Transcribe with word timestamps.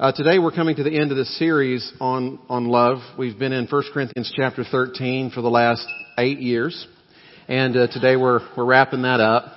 Uh, 0.00 0.12
today 0.12 0.38
we're 0.38 0.52
coming 0.52 0.76
to 0.76 0.84
the 0.84 0.96
end 0.96 1.10
of 1.10 1.16
this 1.16 1.38
series 1.40 1.92
on, 2.00 2.38
on 2.48 2.66
love. 2.66 2.98
We've 3.18 3.36
been 3.36 3.52
in 3.52 3.66
1 3.66 3.82
Corinthians 3.92 4.32
chapter 4.32 4.62
13 4.62 5.32
for 5.32 5.42
the 5.42 5.50
last 5.50 5.84
eight 6.16 6.38
years. 6.38 6.86
And 7.48 7.76
uh, 7.76 7.88
today 7.88 8.14
we're, 8.14 8.38
we're 8.56 8.64
wrapping 8.64 9.02
that 9.02 9.18
up. 9.18 9.52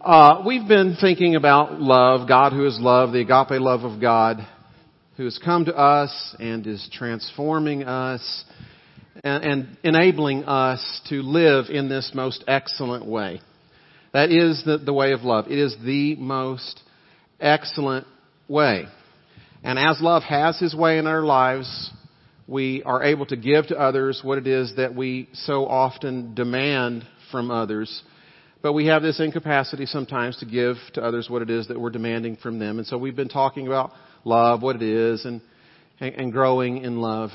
Uh, 0.00 0.42
we've 0.44 0.66
been 0.66 0.96
thinking 1.00 1.36
about 1.36 1.80
love, 1.80 2.26
God 2.26 2.54
who 2.54 2.66
is 2.66 2.76
love, 2.80 3.12
the 3.12 3.20
agape 3.20 3.60
love 3.60 3.84
of 3.84 4.00
God, 4.00 4.38
who 5.16 5.22
has 5.22 5.38
come 5.38 5.66
to 5.66 5.76
us 5.76 6.34
and 6.40 6.66
is 6.66 6.90
transforming 6.92 7.84
us 7.84 8.44
and, 9.22 9.44
and 9.44 9.78
enabling 9.84 10.42
us 10.42 11.02
to 11.08 11.22
live 11.22 11.66
in 11.70 11.88
this 11.88 12.10
most 12.12 12.42
excellent 12.48 13.06
way. 13.06 13.40
That 14.12 14.32
is 14.32 14.64
the, 14.66 14.78
the 14.78 14.92
way 14.92 15.12
of 15.12 15.20
love. 15.20 15.46
It 15.46 15.58
is 15.60 15.76
the 15.84 16.16
most 16.16 16.82
excellent 17.38 18.08
way. 18.48 18.86
And 19.66 19.80
as 19.80 20.00
love 20.00 20.22
has 20.22 20.56
his 20.60 20.76
way 20.76 20.96
in 20.96 21.08
our 21.08 21.22
lives, 21.22 21.90
we 22.46 22.84
are 22.84 23.02
able 23.02 23.26
to 23.26 23.36
give 23.36 23.66
to 23.66 23.76
others 23.76 24.20
what 24.22 24.38
it 24.38 24.46
is 24.46 24.72
that 24.76 24.94
we 24.94 25.28
so 25.32 25.66
often 25.66 26.36
demand 26.36 27.04
from 27.32 27.50
others. 27.50 28.04
But 28.62 28.74
we 28.74 28.86
have 28.86 29.02
this 29.02 29.18
incapacity 29.18 29.86
sometimes 29.86 30.36
to 30.38 30.46
give 30.46 30.76
to 30.94 31.02
others 31.02 31.28
what 31.28 31.42
it 31.42 31.50
is 31.50 31.66
that 31.66 31.80
we're 31.80 31.90
demanding 31.90 32.36
from 32.36 32.60
them. 32.60 32.78
And 32.78 32.86
so 32.86 32.96
we've 32.96 33.16
been 33.16 33.28
talking 33.28 33.66
about 33.66 33.90
love, 34.22 34.62
what 34.62 34.76
it 34.76 34.82
is, 34.82 35.24
and, 35.24 35.40
and 35.98 36.30
growing 36.30 36.84
in 36.84 37.00
love. 37.00 37.30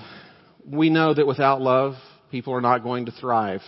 We 0.66 0.90
know 0.90 1.14
that 1.14 1.28
without 1.28 1.62
love, 1.62 1.96
people 2.32 2.54
are 2.54 2.62
not 2.62 2.82
going 2.82 3.08
to 3.08 3.12
thrive. 3.12 3.60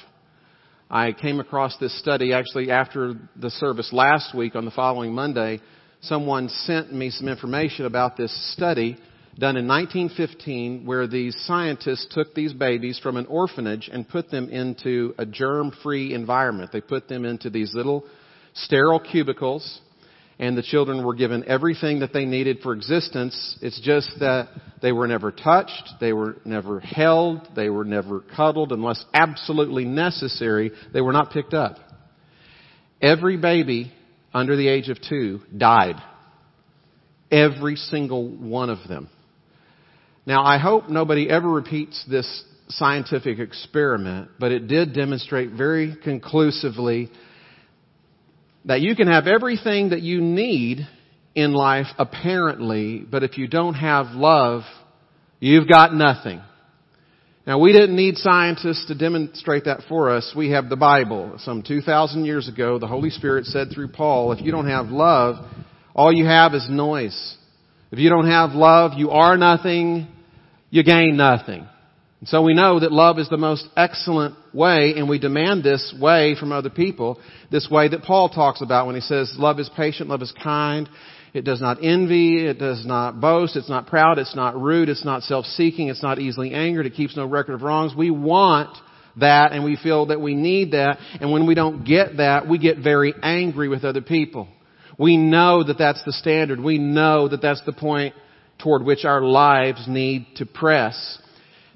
I 0.90 1.12
came 1.12 1.42
across 1.42 1.78
this 1.80 2.00
study 2.00 2.32
actually 2.32 2.72
after 2.72 3.16
the 3.36 3.50
service 3.50 3.92
last 3.92 4.34
week 4.34 4.56
on 4.56 4.64
the 4.64 4.72
following 4.72 5.12
Monday 5.12 5.60
someone 6.04 6.50
sent 6.50 6.94
me 6.94 7.10
some 7.10 7.28
information 7.28 7.86
about 7.86 8.18
this 8.18 8.54
study 8.54 8.98
done 9.40 9.58
in 9.58 9.68
1915 9.68 10.86
where 10.86 11.08
these 11.08 11.36
scientists 11.46 12.08
took 12.12 12.36
these 12.36 12.54
babies 12.54 13.00
from 13.00 13.18
an 13.18 13.26
orphanage 13.26 13.90
and 13.92 14.08
put 14.08 14.30
them 14.30 14.50
into 14.50 15.16
a 15.18 15.26
germ-free 15.26 16.14
environment. 16.14 16.72
They 16.72 16.82
put 16.82 17.08
them 17.08 17.26
into 17.26 17.50
these 17.50 17.74
little 17.74 18.06
sterile 18.54 19.00
cubicles 19.00 19.82
and 20.40 20.58
the 20.58 20.62
children 20.62 21.06
were 21.06 21.16
given 21.16 21.46
everything 21.48 22.00
that 22.00 22.12
they 22.12 22.26
needed 22.26 22.60
for 22.62 22.74
existence. 22.74 23.58
It's 23.62 23.80
just 23.80 24.12
that 24.20 24.50
they 24.82 24.92
were 24.92 25.08
never 25.08 25.32
touched, 25.32 25.94
they 26.00 26.12
were 26.12 26.38
never 26.44 26.80
held, 26.80 27.48
they 27.56 27.70
were 27.70 27.86
never 27.86 28.20
cuddled 28.20 28.72
unless 28.72 29.04
absolutely 29.14 29.86
necessary. 29.86 30.72
They 30.92 31.02
were 31.02 31.14
not 31.14 31.32
picked 31.32 31.54
up. 31.54 31.78
Every 33.02 33.38
baby 33.38 33.94
under 34.34 34.56
the 34.56 34.68
age 34.68 34.90
of 34.90 34.98
two 35.02 35.42
died. 35.56 35.96
Every 37.32 37.76
single 37.76 38.30
one 38.30 38.70
of 38.70 38.88
them. 38.88 39.10
Now, 40.26 40.44
I 40.44 40.58
hope 40.58 40.90
nobody 40.90 41.30
ever 41.30 41.50
repeats 41.50 42.04
this 42.10 42.44
scientific 42.70 43.40
experiment, 43.40 44.30
but 44.40 44.52
it 44.52 44.68
did 44.68 44.94
demonstrate 44.94 45.52
very 45.52 45.96
conclusively 46.04 47.10
that 48.66 48.82
you 48.82 48.96
can 48.96 49.08
have 49.08 49.28
everything 49.28 49.90
that 49.90 50.02
you 50.02 50.22
need 50.22 50.88
in 51.36 51.52
life, 51.52 51.88
apparently, 51.98 53.00
but 53.00 53.24
if 53.24 53.38
you 53.38 53.48
don't 53.48 53.74
have 53.74 54.08
love, 54.12 54.62
you've 55.40 55.68
got 55.68 55.94
nothing. 55.94 56.42
Now 57.46 57.60
we 57.60 57.74
didn't 57.74 57.98
need 57.98 58.18
scientists 58.18 58.86
to 58.88 58.96
demonstrate 58.96 59.66
that 59.66 59.82
for 59.90 60.10
us. 60.10 60.34
We 60.36 60.52
have 60.52 60.70
the 60.70 60.78
Bible. 60.78 61.36
Some 61.40 61.62
2,000 61.62 62.24
years 62.24 62.48
ago, 62.48 62.80
the 62.80 62.88
Holy 62.88 63.10
Spirit 63.10 63.46
said 63.46 63.68
through 63.74 63.90
Paul, 63.90 64.32
if 64.32 64.42
you 64.42 64.52
don't 64.52 64.70
have 64.70 64.88
love, 64.88 65.46
all 65.94 66.14
you 66.14 66.26
have 66.26 66.54
is 66.54 66.68
noise. 66.70 67.36
If 67.92 68.00
you 68.00 68.10
don't 68.10 68.28
have 68.28 68.52
love, 68.52 68.94
you 68.96 69.12
are 69.12 69.36
nothing, 69.36 70.08
you 70.70 70.84
gain 70.84 71.18
nothing. 71.18 71.68
And 72.22 72.30
so 72.30 72.42
we 72.42 72.54
know 72.54 72.80
that 72.80 72.94
love 72.94 73.20
is 73.20 73.28
the 73.28 73.36
most 73.36 73.68
excellent 73.76 74.36
way, 74.54 74.94
and 74.96 75.10
we 75.10 75.20
demand 75.20 75.64
this 75.66 75.94
way 76.00 76.38
from 76.40 76.54
other 76.54 76.70
people, 76.70 77.20
this 77.52 77.68
way 77.70 77.90
that 77.90 78.04
Paul 78.04 78.30
talks 78.30 78.62
about 78.62 78.88
when 78.88 78.96
he 78.96 79.02
says, 79.02 79.36
love 79.38 79.60
is 79.60 79.70
patient, 79.76 80.08
love 80.08 80.22
is 80.22 80.34
kind, 80.42 80.88
it 81.34 81.44
does 81.44 81.60
not 81.60 81.84
envy. 81.84 82.46
It 82.46 82.60
does 82.60 82.86
not 82.86 83.20
boast. 83.20 83.56
It's 83.56 83.70
not 83.70 83.88
proud. 83.88 84.20
It's 84.20 84.36
not 84.36 84.60
rude. 84.60 84.90
It's 84.90 85.04
not 85.04 85.24
self-seeking. 85.24 85.88
It's 85.88 86.04
not 86.04 86.20
easily 86.20 86.54
angered. 86.54 86.86
It 86.86 86.94
keeps 86.94 87.18
no 87.18 87.26
record 87.26 87.54
of 87.54 87.64
wrongs. 87.64 87.94
We 87.96 88.12
want 88.12 88.78
that 89.18 89.52
and 89.52 89.64
we 89.64 89.76
feel 89.76 90.08
that 90.08 90.22
we 90.22 90.36
need 90.36 90.72
that. 90.72 91.00
And 91.20 91.32
when 91.32 91.48
we 91.48 91.56
don't 91.56 91.84
get 91.84 92.18
that, 92.18 92.48
we 92.48 92.60
get 92.60 92.78
very 92.78 93.14
angry 93.22 93.68
with 93.68 93.84
other 93.84 94.02
people. 94.02 94.48
We 95.00 95.18
know 95.18 95.64
that 95.64 95.78
that's 95.80 96.04
the 96.06 96.14
standard. 96.14 96.60
We 96.60 96.78
know 96.78 97.28
that 97.28 97.42
that's 97.42 97.64
the 97.66 97.74
point 97.74 98.14
toward 98.62 98.84
which 98.84 99.06
our 99.06 99.22
lives 99.22 99.86
need 99.88 100.28
to 100.36 100.46
press. 100.46 101.20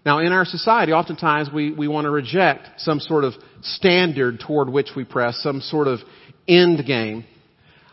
Now, 0.06 0.20
in 0.20 0.32
our 0.32 0.46
society, 0.46 0.94
oftentimes 0.94 1.50
we, 1.54 1.72
we 1.74 1.88
want 1.88 2.06
to 2.06 2.12
reject 2.12 2.80
some 2.80 3.00
sort 3.00 3.24
of 3.24 3.34
standard 3.62 4.40
toward 4.40 4.70
which 4.70 4.90
we 4.96 5.04
press, 5.04 5.38
some 5.42 5.62
sort 5.62 5.88
of 5.88 6.00
end 6.48 6.86
game. 6.86 7.26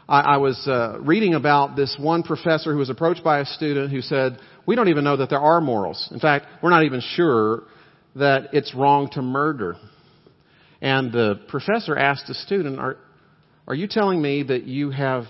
I, 0.09 0.21
I 0.21 0.37
was 0.37 0.67
uh, 0.67 0.99
reading 1.01 1.35
about 1.35 1.77
this 1.77 1.97
one 1.99 2.23
professor 2.23 2.73
who 2.73 2.79
was 2.79 2.91
approached 2.91 3.25
by 3.25 3.41
a 3.41 3.47
student 3.47 3.91
who 3.91 4.03
said, 4.03 4.39
"We 4.67 4.77
don't 4.77 4.89
even 4.89 5.05
know 5.05 5.17
that 5.17 5.31
there 5.31 5.41
are 5.41 5.61
morals. 5.61 6.09
In 6.13 6.21
fact, 6.21 6.47
we're 6.63 6.71
not 6.71 6.85
even 6.85 7.01
sure 7.01 7.63
that 8.17 8.51
it's 8.53 8.75
wrong 8.75 9.09
to 9.13 9.23
murder." 9.23 9.77
And 10.83 11.13
the 11.13 11.41
professor 11.49 11.97
asked 11.97 12.27
the 12.27 12.35
student, 12.35 12.79
"Are 12.79 12.97
are 13.67 13.75
you 13.75 13.87
telling 13.87 14.21
me 14.21 14.43
that 14.43 14.65
you 14.65 14.91
have 14.91 15.25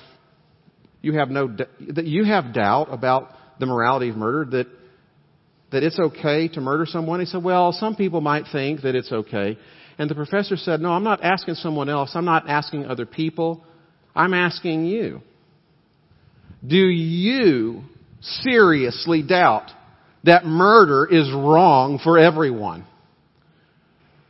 you 1.03 1.13
have 1.15 1.31
no 1.31 1.49
that 1.91 2.07
you 2.07 2.25
have 2.25 2.53
doubt 2.53 2.89
about 2.91 3.31
the 3.61 3.67
morality 3.67 4.09
of 4.09 4.17
murder 4.17 4.51
that 4.57 4.67
that 5.71 5.83
it's 5.85 5.99
okay 5.99 6.49
to 6.49 6.61
murder 6.61 6.87
someone?" 6.87 7.21
He 7.21 7.27
said, 7.27 7.45
"Well, 7.45 7.73
some 7.73 7.95
people 7.95 8.21
might 8.21 8.47
think 8.51 8.83
that 8.83 8.97
it's 8.97 9.13
okay." 9.13 9.57
And 9.99 10.11
the 10.11 10.17
professor 10.17 10.57
said, 10.57 10.81
"No, 10.81 10.91
I'm 10.91 11.05
not 11.05 11.23
asking 11.23 11.55
someone 11.55 11.89
else. 11.89 12.17
I'm 12.17 12.25
not 12.25 12.49
asking 12.49 12.87
other 12.87 13.07
people. 13.07 13.65
I'm 14.15 14.35
asking 14.35 14.87
you, 14.87 15.21
do 16.67 16.77
you 16.77 17.83
seriously 18.21 19.23
doubt 19.23 19.71
that 20.25 20.47
murder 20.47 21.07
is 21.11 21.31
wrong 21.31 22.01
for 22.03 22.19
everyone? 22.19 22.87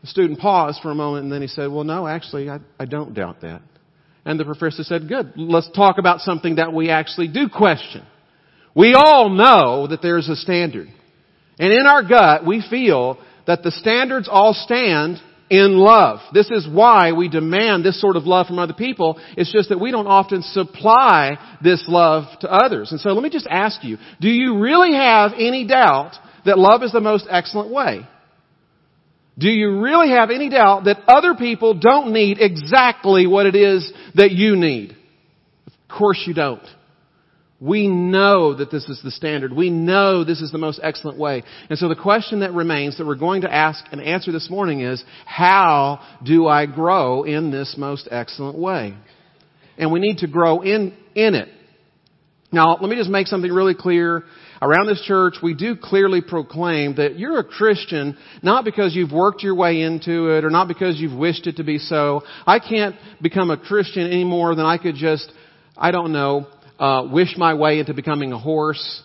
The 0.02 0.08
student 0.08 0.38
paused 0.38 0.80
for 0.82 0.90
a 0.90 0.94
moment 0.94 1.24
and 1.24 1.32
then 1.32 1.42
he 1.42 1.48
said, 1.48 1.70
well, 1.70 1.84
no, 1.84 2.06
actually, 2.06 2.50
I, 2.50 2.60
I 2.78 2.84
don't 2.84 3.14
doubt 3.14 3.42
that. 3.42 3.62
And 4.24 4.40
the 4.40 4.44
professor 4.44 4.82
said, 4.82 5.08
good, 5.08 5.32
let's 5.36 5.70
talk 5.74 5.98
about 5.98 6.20
something 6.20 6.56
that 6.56 6.72
we 6.72 6.90
actually 6.90 7.28
do 7.28 7.48
question. 7.48 8.04
We 8.74 8.94
all 8.94 9.28
know 9.28 9.86
that 9.86 10.02
there's 10.02 10.28
a 10.28 10.36
standard. 10.36 10.88
And 11.58 11.72
in 11.72 11.86
our 11.86 12.02
gut, 12.02 12.44
we 12.44 12.64
feel 12.68 13.18
that 13.46 13.62
the 13.62 13.70
standards 13.70 14.28
all 14.30 14.54
stand 14.54 15.18
in 15.50 15.78
love. 15.78 16.20
This 16.32 16.50
is 16.50 16.66
why 16.66 17.12
we 17.12 17.28
demand 17.28 17.84
this 17.84 18.00
sort 18.00 18.16
of 18.16 18.24
love 18.24 18.46
from 18.46 18.58
other 18.58 18.72
people. 18.72 19.20
It's 19.36 19.52
just 19.52 19.68
that 19.68 19.80
we 19.80 19.90
don't 19.90 20.06
often 20.06 20.42
supply 20.42 21.38
this 21.62 21.84
love 21.86 22.24
to 22.40 22.50
others. 22.50 22.90
And 22.92 23.00
so 23.00 23.10
let 23.10 23.22
me 23.22 23.30
just 23.30 23.46
ask 23.48 23.84
you, 23.84 23.98
do 24.20 24.28
you 24.28 24.58
really 24.58 24.94
have 24.94 25.32
any 25.38 25.66
doubt 25.66 26.12
that 26.46 26.58
love 26.58 26.82
is 26.82 26.92
the 26.92 27.00
most 27.00 27.26
excellent 27.30 27.70
way? 27.70 28.06
Do 29.36 29.48
you 29.48 29.80
really 29.80 30.10
have 30.10 30.30
any 30.30 30.48
doubt 30.48 30.84
that 30.84 30.98
other 31.08 31.34
people 31.34 31.74
don't 31.74 32.12
need 32.12 32.38
exactly 32.40 33.26
what 33.26 33.46
it 33.46 33.56
is 33.56 33.92
that 34.14 34.30
you 34.30 34.56
need? 34.56 34.96
Of 35.66 35.72
course 35.98 36.22
you 36.26 36.34
don't. 36.34 36.62
We 37.64 37.88
know 37.88 38.52
that 38.54 38.70
this 38.70 38.84
is 38.90 39.00
the 39.02 39.10
standard. 39.10 39.50
We 39.50 39.70
know 39.70 40.22
this 40.22 40.42
is 40.42 40.52
the 40.52 40.58
most 40.58 40.80
excellent 40.82 41.16
way. 41.16 41.44
And 41.70 41.78
so 41.78 41.88
the 41.88 41.96
question 41.96 42.40
that 42.40 42.52
remains 42.52 42.98
that 42.98 43.06
we're 43.06 43.14
going 43.14 43.40
to 43.40 43.52
ask 43.52 43.82
and 43.90 44.02
answer 44.02 44.32
this 44.32 44.50
morning 44.50 44.80
is, 44.82 45.02
how 45.24 46.00
do 46.22 46.46
I 46.46 46.66
grow 46.66 47.22
in 47.22 47.50
this 47.50 47.76
most 47.78 48.06
excellent 48.10 48.58
way? 48.58 48.94
And 49.78 49.90
we 49.90 49.98
need 49.98 50.18
to 50.18 50.26
grow 50.26 50.60
in, 50.60 50.94
in 51.14 51.34
it. 51.34 51.48
Now, 52.52 52.76
let 52.78 52.90
me 52.90 52.96
just 52.96 53.08
make 53.08 53.28
something 53.28 53.50
really 53.50 53.74
clear. 53.74 54.24
Around 54.60 54.86
this 54.86 55.02
church, 55.06 55.36
we 55.42 55.54
do 55.54 55.74
clearly 55.74 56.20
proclaim 56.20 56.96
that 56.96 57.18
you're 57.18 57.38
a 57.38 57.44
Christian 57.44 58.18
not 58.42 58.66
because 58.66 58.94
you've 58.94 59.10
worked 59.10 59.42
your 59.42 59.54
way 59.54 59.80
into 59.80 60.36
it 60.36 60.44
or 60.44 60.50
not 60.50 60.68
because 60.68 60.98
you've 60.98 61.18
wished 61.18 61.46
it 61.46 61.56
to 61.56 61.64
be 61.64 61.78
so. 61.78 62.22
I 62.46 62.58
can't 62.58 62.94
become 63.22 63.50
a 63.50 63.56
Christian 63.56 64.06
any 64.06 64.24
more 64.24 64.54
than 64.54 64.66
I 64.66 64.76
could 64.76 64.96
just, 64.96 65.32
I 65.76 65.90
don't 65.90 66.12
know, 66.12 66.46
uh, 66.78 67.08
wish 67.10 67.36
my 67.36 67.54
way 67.54 67.78
into 67.78 67.94
becoming 67.94 68.32
a 68.32 68.38
horse 68.38 69.02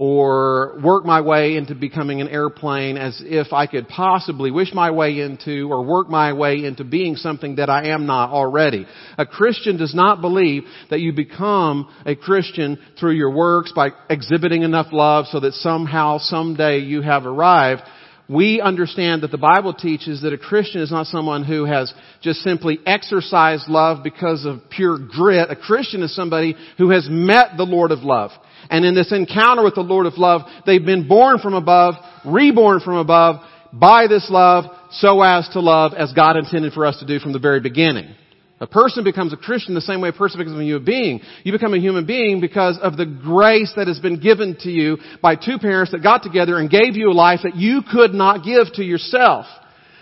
or 0.00 0.78
work 0.80 1.04
my 1.04 1.20
way 1.20 1.56
into 1.56 1.74
becoming 1.74 2.20
an 2.20 2.28
airplane 2.28 2.96
as 2.96 3.20
if 3.24 3.52
I 3.52 3.66
could 3.66 3.88
possibly 3.88 4.52
wish 4.52 4.72
my 4.72 4.92
way 4.92 5.18
into 5.18 5.68
or 5.72 5.84
work 5.84 6.08
my 6.08 6.32
way 6.34 6.64
into 6.64 6.84
being 6.84 7.16
something 7.16 7.56
that 7.56 7.68
I 7.68 7.88
am 7.88 8.06
not 8.06 8.30
already. 8.30 8.86
A 9.18 9.26
Christian 9.26 9.76
does 9.76 9.96
not 9.96 10.20
believe 10.20 10.62
that 10.90 11.00
you 11.00 11.12
become 11.12 11.92
a 12.06 12.14
Christian 12.14 12.78
through 13.00 13.14
your 13.14 13.34
works 13.34 13.72
by 13.74 13.88
exhibiting 14.08 14.62
enough 14.62 14.92
love 14.92 15.26
so 15.32 15.40
that 15.40 15.54
somehow, 15.54 16.18
someday 16.18 16.78
you 16.78 17.02
have 17.02 17.26
arrived 17.26 17.82
we 18.28 18.60
understand 18.60 19.22
that 19.22 19.30
the 19.30 19.38
Bible 19.38 19.72
teaches 19.72 20.20
that 20.22 20.34
a 20.34 20.38
Christian 20.38 20.82
is 20.82 20.90
not 20.90 21.06
someone 21.06 21.44
who 21.44 21.64
has 21.64 21.92
just 22.20 22.40
simply 22.40 22.78
exercised 22.84 23.68
love 23.68 24.04
because 24.04 24.44
of 24.44 24.68
pure 24.68 24.98
grit. 24.98 25.50
A 25.50 25.56
Christian 25.56 26.02
is 26.02 26.14
somebody 26.14 26.54
who 26.76 26.90
has 26.90 27.08
met 27.10 27.56
the 27.56 27.64
Lord 27.64 27.90
of 27.90 28.00
love. 28.00 28.30
And 28.70 28.84
in 28.84 28.94
this 28.94 29.12
encounter 29.12 29.64
with 29.64 29.76
the 29.76 29.80
Lord 29.80 30.04
of 30.04 30.18
love, 30.18 30.42
they've 30.66 30.84
been 30.84 31.08
born 31.08 31.38
from 31.38 31.54
above, 31.54 31.94
reborn 32.26 32.80
from 32.80 32.96
above, 32.96 33.36
by 33.72 34.06
this 34.08 34.28
love, 34.30 34.64
so 34.90 35.22
as 35.22 35.48
to 35.50 35.60
love 35.60 35.92
as 35.94 36.12
God 36.12 36.36
intended 36.36 36.72
for 36.72 36.84
us 36.84 36.98
to 37.00 37.06
do 37.06 37.18
from 37.18 37.32
the 37.32 37.38
very 37.38 37.60
beginning. 37.60 38.14
A 38.60 38.66
person 38.66 39.04
becomes 39.04 39.32
a 39.32 39.36
Christian 39.36 39.74
the 39.74 39.80
same 39.80 40.00
way 40.00 40.08
a 40.08 40.12
person 40.12 40.38
becomes 40.40 40.58
a 40.58 40.64
human 40.64 40.84
being. 40.84 41.20
You 41.44 41.52
become 41.52 41.74
a 41.74 41.78
human 41.78 42.06
being 42.06 42.40
because 42.40 42.76
of 42.82 42.96
the 42.96 43.06
grace 43.06 43.72
that 43.76 43.86
has 43.86 44.00
been 44.00 44.18
given 44.20 44.56
to 44.60 44.70
you 44.70 44.98
by 45.22 45.36
two 45.36 45.58
parents 45.58 45.92
that 45.92 46.02
got 46.02 46.24
together 46.24 46.58
and 46.58 46.68
gave 46.68 46.96
you 46.96 47.10
a 47.10 47.12
life 47.12 47.40
that 47.44 47.54
you 47.54 47.82
could 47.90 48.14
not 48.14 48.44
give 48.44 48.72
to 48.74 48.82
yourself. 48.82 49.46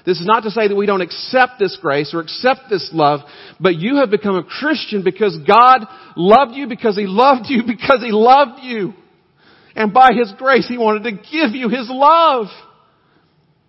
This 0.07 0.21
is 0.21 0.27
not 0.27 0.45
to 0.45 0.51
say 0.51 0.69
that 0.69 0.77
we 0.77 0.87
don't 0.87 1.03
accept 1.03 1.59
this 1.59 1.77
grace 1.83 2.15
or 2.15 2.21
accept 2.21 2.71
this 2.71 2.89
love, 2.93 3.21
but 3.61 3.75
you 3.75 3.97
have 3.97 4.09
become 4.09 4.37
a 4.37 4.45
Christian 4.45 5.03
because 5.03 5.37
God 5.47 5.81
loved 6.17 6.55
you, 6.55 6.69
because 6.69 6.97
He 6.97 7.07
loved 7.07 7.47
you, 7.49 7.63
because 7.67 8.03
He 8.03 8.13
loved 8.13 8.63
you. 8.63 8.95
And 9.75 9.93
by 9.93 10.13
His 10.15 10.33
grace, 10.39 10.67
He 10.67 10.79
wanted 10.79 11.03
to 11.05 11.11
give 11.11 11.55
you 11.55 11.69
His 11.69 11.89
love. 11.91 12.47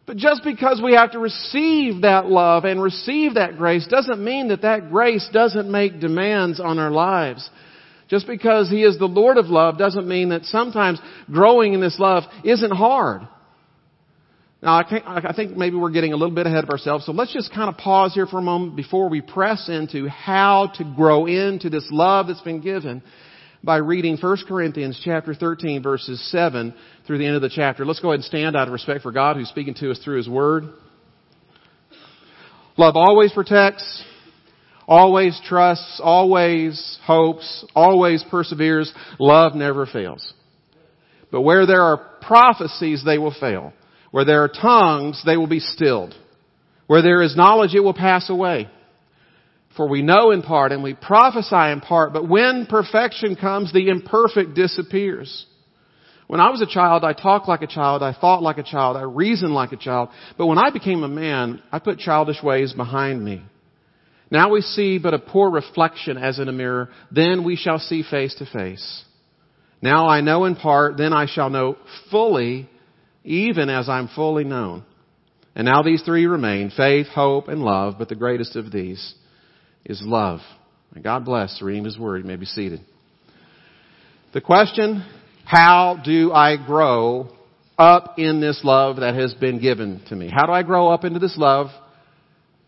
But 0.08 0.16
just 0.16 0.42
because 0.46 0.82
we 0.82 0.94
have 0.94 1.12
to 1.12 1.20
receive 1.20 2.04
that 2.04 2.28
love 2.28 2.64
and 2.64 2.82
receive 2.82 3.34
that 3.34 3.58
grace 3.58 3.86
doesn't 3.88 4.24
mean 4.24 4.48
that 4.48 4.62
that 4.62 4.90
grace 4.90 5.30
doesn't 5.34 5.70
make 5.70 6.00
demands 6.00 6.62
on 6.62 6.80
our 6.80 6.90
lives. 6.90 7.48
Just 8.08 8.26
because 8.26 8.70
He 8.70 8.84
is 8.84 8.98
the 8.98 9.06
Lord 9.06 9.38
of 9.38 9.48
love 9.48 9.78
doesn't 9.78 10.08
mean 10.08 10.30
that 10.30 10.46
sometimes 10.46 11.02
growing 11.30 11.74
in 11.74 11.82
this 11.82 12.00
love 12.00 12.24
isn't 12.46 12.72
hard. 12.72 13.28
Now, 14.64 14.78
I 14.78 15.34
think 15.36 15.58
maybe 15.58 15.76
we're 15.76 15.92
getting 15.92 16.14
a 16.14 16.16
little 16.16 16.34
bit 16.34 16.48
ahead 16.48 16.64
of 16.64 16.70
ourselves, 16.70 17.06
so 17.06 17.12
let's 17.12 17.34
just 17.34 17.54
kind 17.54 17.70
of 17.70 17.78
pause 17.78 18.14
here 18.14 18.26
for 18.26 18.40
a 18.40 18.42
moment 18.42 18.76
before 18.78 19.10
we 19.10 19.22
press 19.22 19.70
into 19.70 20.08
how 20.08 20.72
to 20.76 20.94
grow 20.96 21.28
into 21.28 21.70
this 21.70 21.86
love 21.92 22.28
that's 22.28 22.42
been 22.42 22.62
given 22.62 23.04
by 23.68 23.76
reading 23.76 24.16
1 24.16 24.38
Corinthians 24.48 24.98
chapter 25.04 25.34
13 25.34 25.84
verses 25.84 26.26
7 26.32 26.74
through 27.06 27.18
the 27.18 27.26
end 27.26 27.36
of 27.36 27.42
the 27.42 27.52
chapter. 27.54 27.86
Let's 27.86 28.00
go 28.00 28.12
ahead 28.12 28.20
and 28.20 28.24
stand 28.24 28.56
out 28.56 28.70
of 28.70 28.72
respect 28.72 29.04
for 29.04 29.12
God 29.12 29.36
who's 29.36 29.50
speaking 29.50 29.74
to 29.82 29.92
us 29.92 30.00
through 30.00 30.16
His 30.16 30.30
Word. 30.30 30.70
Love 32.78 32.96
always 32.96 33.34
protects, 33.34 34.06
always 34.88 35.38
trusts, 35.50 36.00
always 36.02 36.98
hopes, 37.04 37.66
always 37.76 38.24
perseveres. 38.32 38.94
Love 39.20 39.54
never 39.54 39.86
fails. 39.86 40.34
But 41.30 41.42
where 41.42 41.66
there 41.66 41.82
are 41.82 41.98
prophecies, 42.22 43.04
they 43.04 43.18
will 43.18 43.36
fail. 43.38 43.74
Where 44.12 44.24
there 44.24 44.46
are 44.46 44.48
tongues, 44.48 45.22
they 45.26 45.36
will 45.36 45.48
be 45.48 45.60
stilled. 45.60 46.16
Where 46.86 47.02
there 47.02 47.22
is 47.22 47.36
knowledge, 47.36 47.76
it 47.76 47.82
will 47.82 47.94
pass 47.94 48.30
away. 48.30 48.70
For 49.78 49.88
we 49.88 50.02
know 50.02 50.32
in 50.32 50.42
part 50.42 50.72
and 50.72 50.82
we 50.82 50.96
prophesy 50.96 51.72
in 51.72 51.82
part, 51.82 52.12
but 52.12 52.28
when 52.28 52.66
perfection 52.66 53.36
comes, 53.36 53.72
the 53.72 53.90
imperfect 53.90 54.56
disappears. 54.56 55.46
When 56.26 56.42
I 56.42 56.50
was 56.50 56.62
a 56.62 56.66
child, 56.66 57.06
I 57.06 57.14
talked 57.14 57.48
like 57.48 57.62
a 57.62 57.68
child, 57.68 58.02
I 58.02 58.12
thought 58.12 58.42
like 58.42 58.58
a 58.58 58.64
child, 58.64 58.98
I 58.98 59.04
reasoned 59.04 59.54
like 59.54 59.72
a 59.72 59.78
child, 59.78 60.10
but 60.36 60.48
when 60.48 60.58
I 60.58 60.72
became 60.72 61.04
a 61.04 61.08
man, 61.08 61.62
I 61.72 61.78
put 61.78 62.00
childish 62.00 62.42
ways 62.42 62.74
behind 62.74 63.24
me. 63.24 63.44
Now 64.32 64.52
we 64.52 64.62
see 64.62 64.98
but 64.98 65.14
a 65.14 65.20
poor 65.20 65.50
reflection 65.52 66.18
as 66.18 66.40
in 66.40 66.50
a 66.50 66.52
mirror, 66.52 66.90
then 67.12 67.46
we 67.46 67.56
shall 67.56 67.80
see 67.80 68.04
face 68.04 68.34
to 68.40 68.46
face. 68.48 69.06
Now 69.80 70.10
I 70.10 70.22
know 70.22 70.46
in 70.46 70.56
part, 70.56 70.98
then 70.98 71.14
I 71.14 71.28
shall 71.28 71.52
know 71.52 71.78
fully, 72.10 72.68
even 73.24 73.70
as 73.70 73.88
I'm 73.88 74.08
fully 74.10 74.44
known. 74.44 74.84
And 75.56 75.66
now 75.66 75.84
these 75.84 76.02
three 76.02 76.26
remain, 76.26 76.72
faith, 76.76 77.08
hope, 77.08 77.48
and 77.48 77.64
love, 77.64 77.96
but 78.00 78.10
the 78.10 78.16
greatest 78.16 78.56
of 78.56 78.72
these 78.72 79.14
is 79.88 80.02
love. 80.04 80.42
And 80.94 81.04
God 81.04 81.26
bless 81.26 81.62
reading 81.62 81.86
His 81.86 81.98
Word. 81.98 82.20
You 82.22 82.28
may 82.28 82.36
be 82.36 82.46
seated. 82.46 82.82
The 84.34 84.42
question, 84.42 85.04
how 85.46 86.00
do 86.04 86.32
I 86.32 86.58
grow 86.64 87.30
up 87.78 88.20
in 88.20 88.42
this 88.42 88.62
love 88.64 88.98
that 88.98 89.16
has 89.16 89.34
been 89.34 89.60
given 89.60 90.04
to 90.10 90.16
me? 90.16 90.30
How 90.30 90.46
do 90.46 90.52
I 90.52 90.64
grow 90.64 90.90
up 90.90 91.06
into 91.06 91.20
this 91.20 91.38
love 91.38 91.68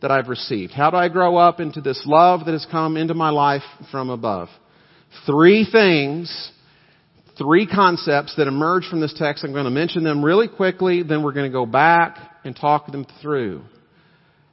that 0.01 0.11
I've 0.11 0.29
received? 0.29 0.71
How 0.71 0.89
do 0.89 0.97
I 0.97 1.09
grow 1.09 1.35
up 1.35 1.59
into 1.59 1.81
this 1.81 2.01
love 2.05 2.45
that 2.45 2.53
has 2.53 2.65
come 2.71 2.95
into 2.95 3.13
my 3.13 3.29
life 3.29 3.63
from 3.91 4.09
above? 4.09 4.47
Three 5.25 5.67
things, 5.69 6.51
three 7.37 7.67
concepts 7.67 8.35
that 8.37 8.47
emerge 8.47 8.85
from 8.89 9.01
this 9.01 9.13
text. 9.17 9.43
I'm 9.43 9.51
going 9.51 9.65
to 9.65 9.71
mention 9.71 10.03
them 10.03 10.23
really 10.23 10.47
quickly, 10.47 11.03
then 11.03 11.23
we're 11.23 11.33
going 11.33 11.51
to 11.51 11.53
go 11.53 11.65
back 11.65 12.17
and 12.45 12.55
talk 12.55 12.91
them 12.91 13.05
through. 13.21 13.63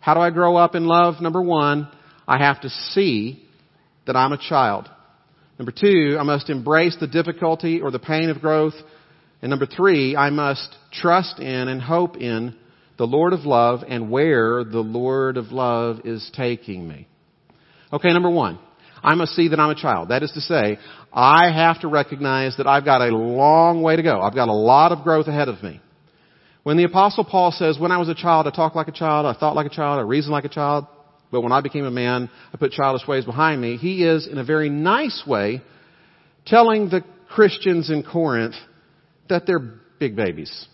How 0.01 0.15
do 0.15 0.21
I 0.21 0.31
grow 0.31 0.57
up 0.57 0.75
in 0.75 0.87
love? 0.87 1.21
Number 1.21 1.43
one, 1.43 1.89
I 2.26 2.38
have 2.38 2.61
to 2.62 2.70
see 2.70 3.43
that 4.06 4.17
I'm 4.17 4.32
a 4.32 4.38
child. 4.38 4.88
Number 5.58 5.73
two, 5.73 6.17
I 6.19 6.23
must 6.23 6.50
embrace 6.50 6.96
the 6.99 7.06
difficulty 7.06 7.81
or 7.81 7.90
the 7.90 7.99
pain 7.99 8.31
of 8.31 8.40
growth. 8.40 8.75
And 9.43 9.50
number 9.50 9.67
three, 9.67 10.17
I 10.17 10.31
must 10.31 10.75
trust 10.93 11.38
in 11.38 11.69
and 11.69 11.81
hope 11.81 12.17
in 12.17 12.55
the 12.99 13.06
Lord 13.06 13.32
of 13.32 13.40
love 13.40 13.81
and 13.87 14.11
where 14.11 14.64
the 14.64 14.81
Lord 14.81 15.37
of 15.37 15.46
love 15.52 16.00
is 16.05 16.31
taking 16.34 16.87
me. 16.87 17.06
Okay, 17.93 18.12
number 18.12 18.31
one, 18.31 18.58
I 19.02 19.14
must 19.14 19.32
see 19.32 19.49
that 19.49 19.61
I'm 19.61 19.70
a 19.70 19.81
child. 19.81 20.08
That 20.08 20.23
is 20.23 20.32
to 20.32 20.40
say, 20.40 20.78
I 21.12 21.50
have 21.52 21.81
to 21.82 21.88
recognize 21.88 22.56
that 22.56 22.67
I've 22.67 22.84
got 22.84 23.02
a 23.02 23.17
long 23.17 23.82
way 23.82 23.96
to 23.96 24.02
go. 24.02 24.20
I've 24.20 24.34
got 24.34 24.49
a 24.49 24.55
lot 24.55 24.93
of 24.93 25.05
growth 25.05 25.28
ahead 25.28 25.49
of 25.49 25.62
me. 25.62 25.81
When 26.64 26.76
the 26.76 26.84
apostle 26.84 27.25
Paul 27.25 27.52
says, 27.52 27.78
when 27.78 27.93
I 27.93 27.99
was 27.99 28.08
a 28.08 28.14
child, 28.14 28.46
I 28.46 28.50
talked 28.50 28.75
like 28.75 28.88
a 28.88 28.93
child, 28.93 29.25
I 29.25 29.38
thought 29.38 29.55
like 29.55 29.67
a 29.67 29.75
child, 29.75 30.00
I 30.00 30.02
reasoned 30.02 30.32
like 30.32 30.44
a 30.44 30.49
child, 30.49 30.87
but 31.31 31.40
when 31.40 31.52
I 31.52 31.61
became 31.61 31.84
a 31.84 31.90
man, 31.90 32.31
I 32.52 32.56
put 32.56 32.73
childish 32.73 33.06
ways 33.06 33.25
behind 33.25 33.61
me. 33.61 33.76
He 33.76 34.05
is, 34.05 34.26
in 34.26 34.38
a 34.38 34.44
very 34.44 34.69
nice 34.69 35.23
way, 35.26 35.62
telling 36.46 36.88
the 36.88 37.02
Christians 37.28 37.90
in 37.90 38.02
Corinth 38.02 38.55
that 39.28 39.46
they're 39.46 39.75
big 39.99 40.17
babies. 40.17 40.67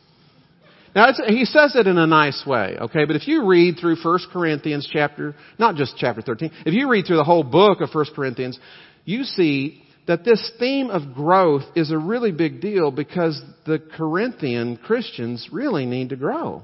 Now, 0.95 1.11
he 1.27 1.47
says 1.47 1.75
it 1.75 1.87
in 1.87 1.97
a 1.97 2.07
nice 2.07 2.45
way, 2.47 2.77
okay? 2.79 3.07
But 3.07 3.17
if 3.17 3.27
you 3.27 3.47
read 3.47 3.79
through 3.81 3.97
1 4.03 4.19
Corinthians 4.31 4.87
chapter, 4.93 5.35
not 5.59 5.77
just 5.77 5.95
chapter 5.97 6.21
13, 6.21 6.51
if 6.67 6.75
you 6.75 6.91
read 6.91 7.07
through 7.07 7.17
the 7.17 7.25
whole 7.25 7.45
book 7.45 7.81
of 7.81 7.89
1 7.95 8.07
Corinthians, 8.15 8.59
you 9.07 9.25
see 9.25 9.83
that 10.07 10.25
this 10.25 10.53
theme 10.59 10.91
of 10.91 11.15
growth 11.15 11.63
is 11.75 11.91
a 11.91 11.97
really 11.97 12.33
big 12.33 12.61
deal 12.61 12.91
because 12.91 13.41
the 13.65 13.79
Corinthian 13.97 14.77
Christians 14.77 15.49
really 15.51 15.87
need 15.87 16.11
to 16.11 16.17
grow. 16.17 16.63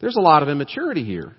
There's 0.00 0.16
a 0.16 0.20
lot 0.20 0.42
of 0.42 0.48
immaturity 0.48 1.04
here. 1.04 1.36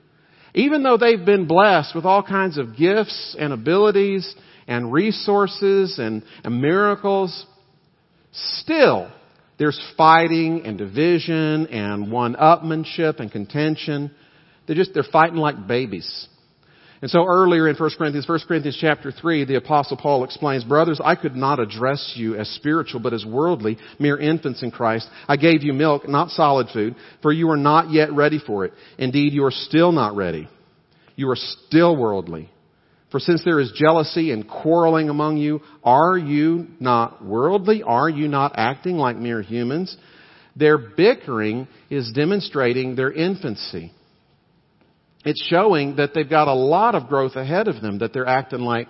Even 0.53 0.83
though 0.83 0.97
they've 0.97 1.25
been 1.25 1.47
blessed 1.47 1.95
with 1.95 2.05
all 2.05 2.21
kinds 2.21 2.57
of 2.57 2.75
gifts 2.77 3.35
and 3.39 3.51
abilities 3.53 4.35
and 4.67 4.91
resources 4.93 5.97
and, 5.99 6.23
and 6.43 6.61
miracles, 6.61 7.45
still 8.31 9.11
there's 9.57 9.79
fighting 9.97 10.65
and 10.65 10.77
division 10.77 11.67
and 11.67 12.11
one-upmanship 12.11 13.19
and 13.19 13.31
contention. 13.31 14.11
They're 14.65 14.75
just, 14.75 14.93
they're 14.93 15.03
fighting 15.03 15.37
like 15.37 15.67
babies. 15.67 16.27
And 17.03 17.11
so 17.11 17.25
earlier 17.25 17.67
in 17.67 17.75
1 17.75 17.89
Corinthians, 17.97 18.29
1 18.29 18.39
Corinthians 18.47 18.77
chapter 18.79 19.11
3, 19.11 19.43
the 19.43 19.55
apostle 19.55 19.97
Paul 19.97 20.23
explains, 20.23 20.63
Brothers, 20.63 21.01
I 21.03 21.15
could 21.15 21.35
not 21.35 21.59
address 21.59 22.13
you 22.15 22.37
as 22.37 22.47
spiritual, 22.51 23.01
but 23.01 23.11
as 23.11 23.25
worldly, 23.25 23.77
mere 23.99 24.17
infants 24.17 24.63
in 24.63 24.71
Christ. 24.71 25.09
I 25.27 25.35
gave 25.35 25.63
you 25.63 25.73
milk, 25.73 26.07
not 26.07 26.29
solid 26.29 26.67
food, 26.71 26.95
for 27.21 27.33
you 27.33 27.49
are 27.49 27.57
not 27.57 27.91
yet 27.91 28.13
ready 28.13 28.39
for 28.39 28.63
it. 28.63 28.71
Indeed, 28.97 29.33
you 29.33 29.43
are 29.43 29.51
still 29.51 29.91
not 29.91 30.15
ready. 30.15 30.47
You 31.17 31.29
are 31.29 31.35
still 31.35 31.93
worldly. 31.97 32.49
For 33.11 33.19
since 33.19 33.43
there 33.43 33.59
is 33.59 33.73
jealousy 33.75 34.31
and 34.31 34.47
quarreling 34.47 35.09
among 35.09 35.35
you, 35.35 35.59
are 35.83 36.17
you 36.17 36.67
not 36.79 37.21
worldly? 37.21 37.83
Are 37.83 38.09
you 38.09 38.29
not 38.29 38.53
acting 38.55 38.95
like 38.95 39.17
mere 39.17 39.41
humans? 39.41 39.97
Their 40.55 40.77
bickering 40.77 41.67
is 41.89 42.13
demonstrating 42.13 42.95
their 42.95 43.11
infancy 43.11 43.91
it's 45.23 45.43
showing 45.49 45.95
that 45.97 46.13
they've 46.13 46.29
got 46.29 46.47
a 46.47 46.53
lot 46.53 46.95
of 46.95 47.07
growth 47.07 47.35
ahead 47.35 47.67
of 47.67 47.81
them, 47.81 47.99
that 47.99 48.13
they're 48.13 48.27
acting 48.27 48.61
like, 48.61 48.87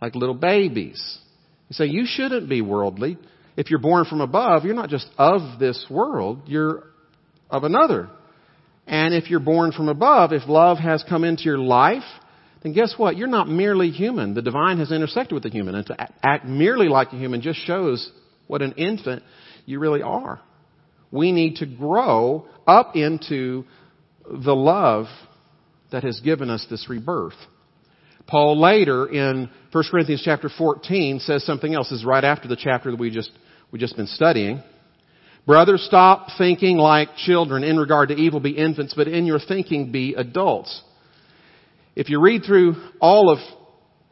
like 0.00 0.14
little 0.14 0.34
babies. 0.34 1.18
You 1.68 1.74
say, 1.74 1.86
you 1.86 2.04
shouldn't 2.06 2.48
be 2.48 2.60
worldly. 2.60 3.18
If 3.56 3.70
you're 3.70 3.78
born 3.78 4.04
from 4.04 4.20
above, 4.20 4.64
you're 4.64 4.74
not 4.74 4.88
just 4.88 5.08
of 5.18 5.58
this 5.58 5.86
world, 5.90 6.42
you're 6.46 6.84
of 7.50 7.64
another. 7.64 8.08
And 8.86 9.14
if 9.14 9.30
you're 9.30 9.40
born 9.40 9.72
from 9.72 9.88
above, 9.88 10.32
if 10.32 10.48
love 10.48 10.78
has 10.78 11.04
come 11.08 11.22
into 11.22 11.44
your 11.44 11.58
life, 11.58 12.02
then 12.62 12.72
guess 12.72 12.94
what? 12.96 13.16
You're 13.16 13.28
not 13.28 13.48
merely 13.48 13.90
human. 13.90 14.34
The 14.34 14.42
divine 14.42 14.78
has 14.78 14.90
intersected 14.90 15.34
with 15.34 15.42
the 15.42 15.50
human. 15.50 15.74
And 15.74 15.86
to 15.86 16.08
act 16.22 16.46
merely 16.46 16.88
like 16.88 17.12
a 17.12 17.16
human 17.16 17.40
just 17.40 17.60
shows 17.60 18.10
what 18.46 18.62
an 18.62 18.72
infant 18.72 19.22
you 19.66 19.78
really 19.78 20.02
are. 20.02 20.40
We 21.10 21.30
need 21.30 21.56
to 21.56 21.66
grow 21.66 22.46
up 22.66 22.96
into 22.96 23.64
the 24.28 24.54
love 24.54 25.06
that 25.92 26.04
has 26.04 26.20
given 26.20 26.50
us 26.50 26.66
this 26.68 26.88
rebirth. 26.88 27.36
Paul 28.26 28.60
later 28.60 29.06
in 29.06 29.48
1 29.72 29.84
Corinthians 29.90 30.22
chapter 30.24 30.48
14 30.48 31.20
says 31.20 31.44
something 31.44 31.74
else. 31.74 31.90
This 31.90 32.00
is 32.00 32.04
right 32.04 32.24
after 32.24 32.48
the 32.48 32.56
chapter 32.56 32.90
that 32.90 33.00
we 33.00 33.10
just, 33.10 33.30
we 33.70 33.78
just 33.78 33.96
been 33.96 34.06
studying. 34.06 34.62
Brothers, 35.46 35.82
stop 35.82 36.28
thinking 36.38 36.76
like 36.76 37.16
children 37.16 37.64
in 37.64 37.76
regard 37.76 38.10
to 38.10 38.14
evil, 38.14 38.38
be 38.38 38.50
infants, 38.50 38.94
but 38.94 39.08
in 39.08 39.26
your 39.26 39.40
thinking 39.40 39.90
be 39.90 40.14
adults. 40.14 40.82
If 41.96 42.08
you 42.08 42.20
read 42.20 42.44
through 42.44 42.76
all 43.00 43.28
of 43.28 43.38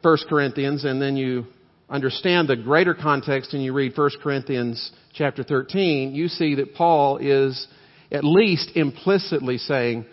1 0.01 0.17
Corinthians 0.27 0.83
and 0.83 1.01
then 1.01 1.15
you 1.15 1.45
understand 1.89 2.47
the 2.47 2.57
greater 2.57 2.93
context 2.93 3.53
and 3.53 3.63
you 3.63 3.73
read 3.73 3.97
1 3.97 4.09
Corinthians 4.21 4.91
chapter 5.13 5.43
13, 5.43 6.13
you 6.13 6.27
see 6.27 6.55
that 6.55 6.75
Paul 6.75 7.17
is 7.17 7.65
at 8.11 8.25
least 8.25 8.71
implicitly 8.75 9.57
saying, 9.57 10.05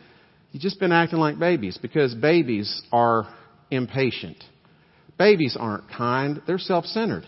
you've 0.50 0.62
just 0.62 0.80
been 0.80 0.92
acting 0.92 1.18
like 1.18 1.38
babies 1.38 1.78
because 1.80 2.14
babies 2.14 2.82
are 2.92 3.28
impatient. 3.70 4.42
Babies 5.18 5.56
aren't 5.58 5.88
kind. 5.90 6.42
They're 6.46 6.58
self-centered. 6.58 7.26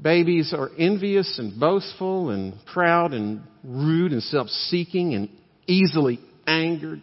Babies 0.00 0.54
are 0.56 0.70
envious 0.78 1.38
and 1.38 1.60
boastful 1.60 2.30
and 2.30 2.54
proud 2.72 3.12
and 3.12 3.42
rude 3.62 4.12
and 4.12 4.22
self-seeking 4.22 5.14
and 5.14 5.28
easily 5.66 6.20
angered. 6.46 7.02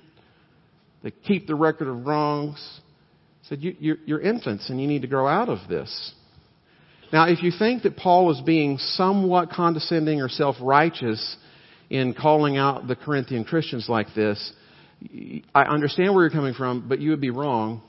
They 1.04 1.12
keep 1.12 1.46
the 1.46 1.56
record 1.56 1.88
of 1.88 2.08
wrongs. 2.08 2.82
Said, 3.44 3.60
you, 3.62 3.98
are 4.10 4.20
infants 4.20 4.70
and 4.70 4.82
you 4.82 4.88
need 4.88 5.04
to 5.04 5.08
grow 5.08 5.28
out 5.28 5.48
of 5.48 5.70
this. 5.70 6.14
Now, 7.14 7.30
if 7.30 7.42
you 7.42 7.52
think 7.58 7.84
that 7.84 7.96
Paul 7.96 8.26
was 8.26 8.42
being 8.42 8.78
somewhat 8.78 9.52
condescending 9.52 10.22
or 10.22 10.28
self-righteous 10.28 11.38
in 11.90 12.14
calling 12.14 12.58
out 12.58 12.88
the 12.88 12.98
Corinthian 12.98 13.46
Christians 13.46 13.88
like 13.88 14.08
this, 14.14 14.52
I 15.54 15.64
understand 15.64 16.14
where 16.14 16.24
you're 16.24 16.32
coming 16.32 16.54
from, 16.54 16.88
but 16.88 17.00
you 17.00 17.12
would 17.12 17.22
be 17.22 17.30
wrong 17.30 17.82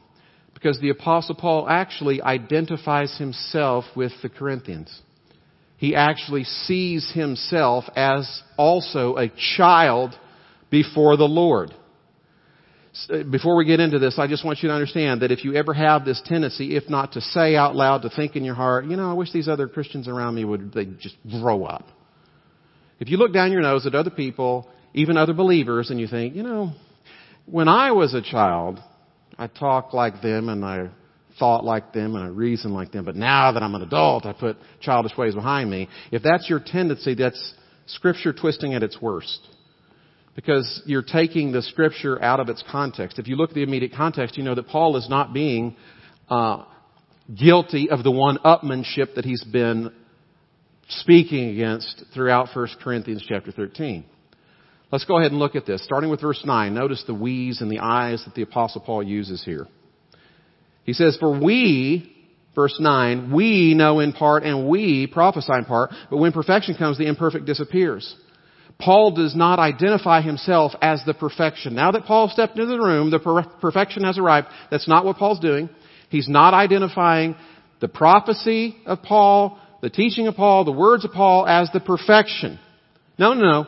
because 0.55 0.79
the 0.81 0.91
apostle 0.91 1.35
Paul 1.35 1.69
actually 1.69 2.21
identifies 2.21 3.17
himself 3.17 3.85
with 3.97 4.13
the 4.23 4.29
Corinthians. 4.29 5.01
He 5.77 5.95
actually 5.95 6.45
sees 6.45 7.11
himself 7.13 7.85
as 7.95 8.43
also 8.57 9.17
a 9.17 9.31
child 9.57 10.15
before 10.71 11.17
the 11.17 11.25
Lord. 11.25 11.73
Uh, 13.09 13.23
before 13.23 13.55
we 13.55 13.65
get 13.65 13.79
into 13.79 14.01
this, 14.01 14.19
I 14.19 14.27
just 14.27 14.45
want 14.45 14.59
you 14.61 14.69
to 14.69 14.75
understand 14.75 15.23
that 15.23 15.31
if 15.31 15.45
you 15.45 15.55
ever 15.55 15.73
have 15.73 16.05
this 16.05 16.21
tendency, 16.25 16.77
if 16.77 16.91
not 16.91 17.13
to 17.13 17.21
say 17.21 17.55
out 17.55 17.77
loud, 17.77 18.03
to 18.03 18.11
think 18.11 18.35
in 18.35 18.45
your 18.45 18.57
heart, 18.57 18.87
you 18.87 18.97
know, 18.97 19.09
I 19.09 19.15
wish 19.15 19.33
these 19.33 19.49
other 19.49 19.69
Christians 19.69 20.09
around 20.09 20.35
me 20.35 20.45
would, 20.45 20.73
they 20.73 20.87
just 20.87 21.15
grow 21.31 21.65
up. 21.65 21.87
If 22.99 23.09
you 23.09 23.17
look 23.17 23.33
down 23.33 23.53
your 23.53 23.63
nose 23.63 23.87
at 23.87 23.95
other 23.95 24.11
people, 24.11 24.69
even 24.95 25.17
other 25.17 25.33
believers, 25.33 25.91
and 25.91 26.01
you 26.01 26.09
think, 26.09 26.35
you 26.35 26.43
know, 26.43 26.73
when 27.51 27.69
I 27.69 27.93
was 27.93 28.15
a 28.15 28.23
child, 28.23 28.81
I 29.39 29.47
talked 29.47 29.95
like 29.95 30.21
them 30.21 30.49
and 30.49 30.65
I 30.65 30.91
thought 31.39 31.65
like 31.65 31.93
them 31.93 32.17
and 32.17 32.25
I 32.25 32.29
reasoned 32.29 32.75
like 32.75 32.93
them, 32.93 33.05
but 33.05 33.17
now 33.17 33.53
that 33.53 33.63
I'm 33.63 33.75
an 33.75 33.83
adult, 33.83 34.27
I 34.27 34.33
put 34.33 34.57
childish 34.81 35.17
ways 35.17 35.35
behind 35.35 35.71
me. 35.71 35.89
If 36.11 36.23
that's 36.23 36.49
your 36.51 36.61
tendency, 36.65 37.15
that's 37.15 37.55
scripture 37.87 38.33
twisting 38.33 38.75
at 38.75 38.83
its 38.83 39.01
worst 39.01 39.41
because 40.35 40.83
you're 40.85 41.03
taking 41.03 41.53
the 41.53 41.63
scripture 41.63 42.23
out 42.23 42.41
of 42.41 42.49
its 42.49 42.63
context. 42.71 43.19
If 43.19 43.29
you 43.29 43.37
look 43.37 43.51
at 43.51 43.55
the 43.55 43.63
immediate 43.63 43.93
context, 43.97 44.37
you 44.37 44.45
know 44.45 44.55
that 44.55 44.69
Paul 44.69 44.97
is 44.97 45.09
not 45.09 45.33
being 45.33 45.77
uh, 46.29 46.65
guilty 47.35 47.91
of 47.91 48.05
the 48.05 48.11
one-upmanship 48.11 49.15
that 49.15 49.25
he's 49.25 49.45
been 49.45 49.93
speaking 50.89 51.51
against 51.51 52.05
throughout 52.15 52.55
1 52.55 52.69
Corinthians 52.83 53.25
chapter 53.29 53.53
13. 53.53 54.05
Let's 54.91 55.05
go 55.05 55.19
ahead 55.19 55.33
and 55.33 55.39
look 55.39 55.55
at 55.55 55.67
this. 55.67 55.85
Starting 55.85 56.11
with 56.11 56.23
verse 56.23 56.43
9, 56.45 56.75
notice 56.75 57.05
the 57.07 57.15
we's 57.15 57.61
and 57.61 57.71
the 57.71 57.81
I's 57.81 58.25
that 58.25 58.35
the 58.35 58.43
apostle 58.43 58.81
Paul 58.81 59.03
uses 59.03 59.45
here. 59.45 59.67
He 60.85 60.95
says, 60.95 61.19
for 61.21 61.39
we, 61.39 62.17
verse 62.55 62.77
9, 62.81 63.31
we 63.31 63.75
know 63.75 64.01
in 64.01 64.15
part 64.15 64.45
and 64.45 64.67
we 64.67 65.07
prophesy 65.07 65.53
in 65.53 65.67
part, 65.67 65.91
but 66.09 66.17
when 66.17 66.33
perfection 66.33 66.75
comes, 66.75 66.97
the 66.97 67.07
imperfect 67.07 67.45
disappears. 67.45 68.17
Paul 68.81 69.11
does 69.11 69.37
not 69.37 69.59
identify 69.59 70.23
himself 70.23 70.73
as 70.81 71.03
the 71.05 71.13
perfection. 71.13 71.75
Now 71.75 71.91
that 71.91 72.05
Paul 72.05 72.31
stepped 72.31 72.59
into 72.59 72.67
the 72.67 72.79
room, 72.79 73.11
the 73.11 73.19
per- 73.19 73.43
perfection 73.61 74.05
has 74.05 74.17
arrived. 74.17 74.47
That's 74.71 74.89
not 74.89 75.05
what 75.05 75.17
Paul's 75.17 75.41
doing. 75.41 75.69
He's 76.09 76.29
not 76.29 76.55
identifying 76.55 77.35
the 77.81 77.89
prophecy 77.89 78.77
of 78.87 79.03
Paul, 79.03 79.59
the 79.83 79.91
teaching 79.91 80.29
of 80.29 80.37
Paul, 80.37 80.65
the 80.65 80.73
words 80.73 81.05
of 81.05 81.13
Paul 81.13 81.47
as 81.47 81.69
the 81.73 81.81
perfection. 81.81 82.59
No, 83.19 83.35
no, 83.35 83.43
no. 83.43 83.67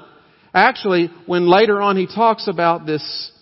Actually, 0.52 1.11
when 1.26 1.49
later 1.49 1.80
on 1.80 1.97
he 1.97 2.07
talks 2.07 2.49
about 2.49 2.87
this 2.87 3.33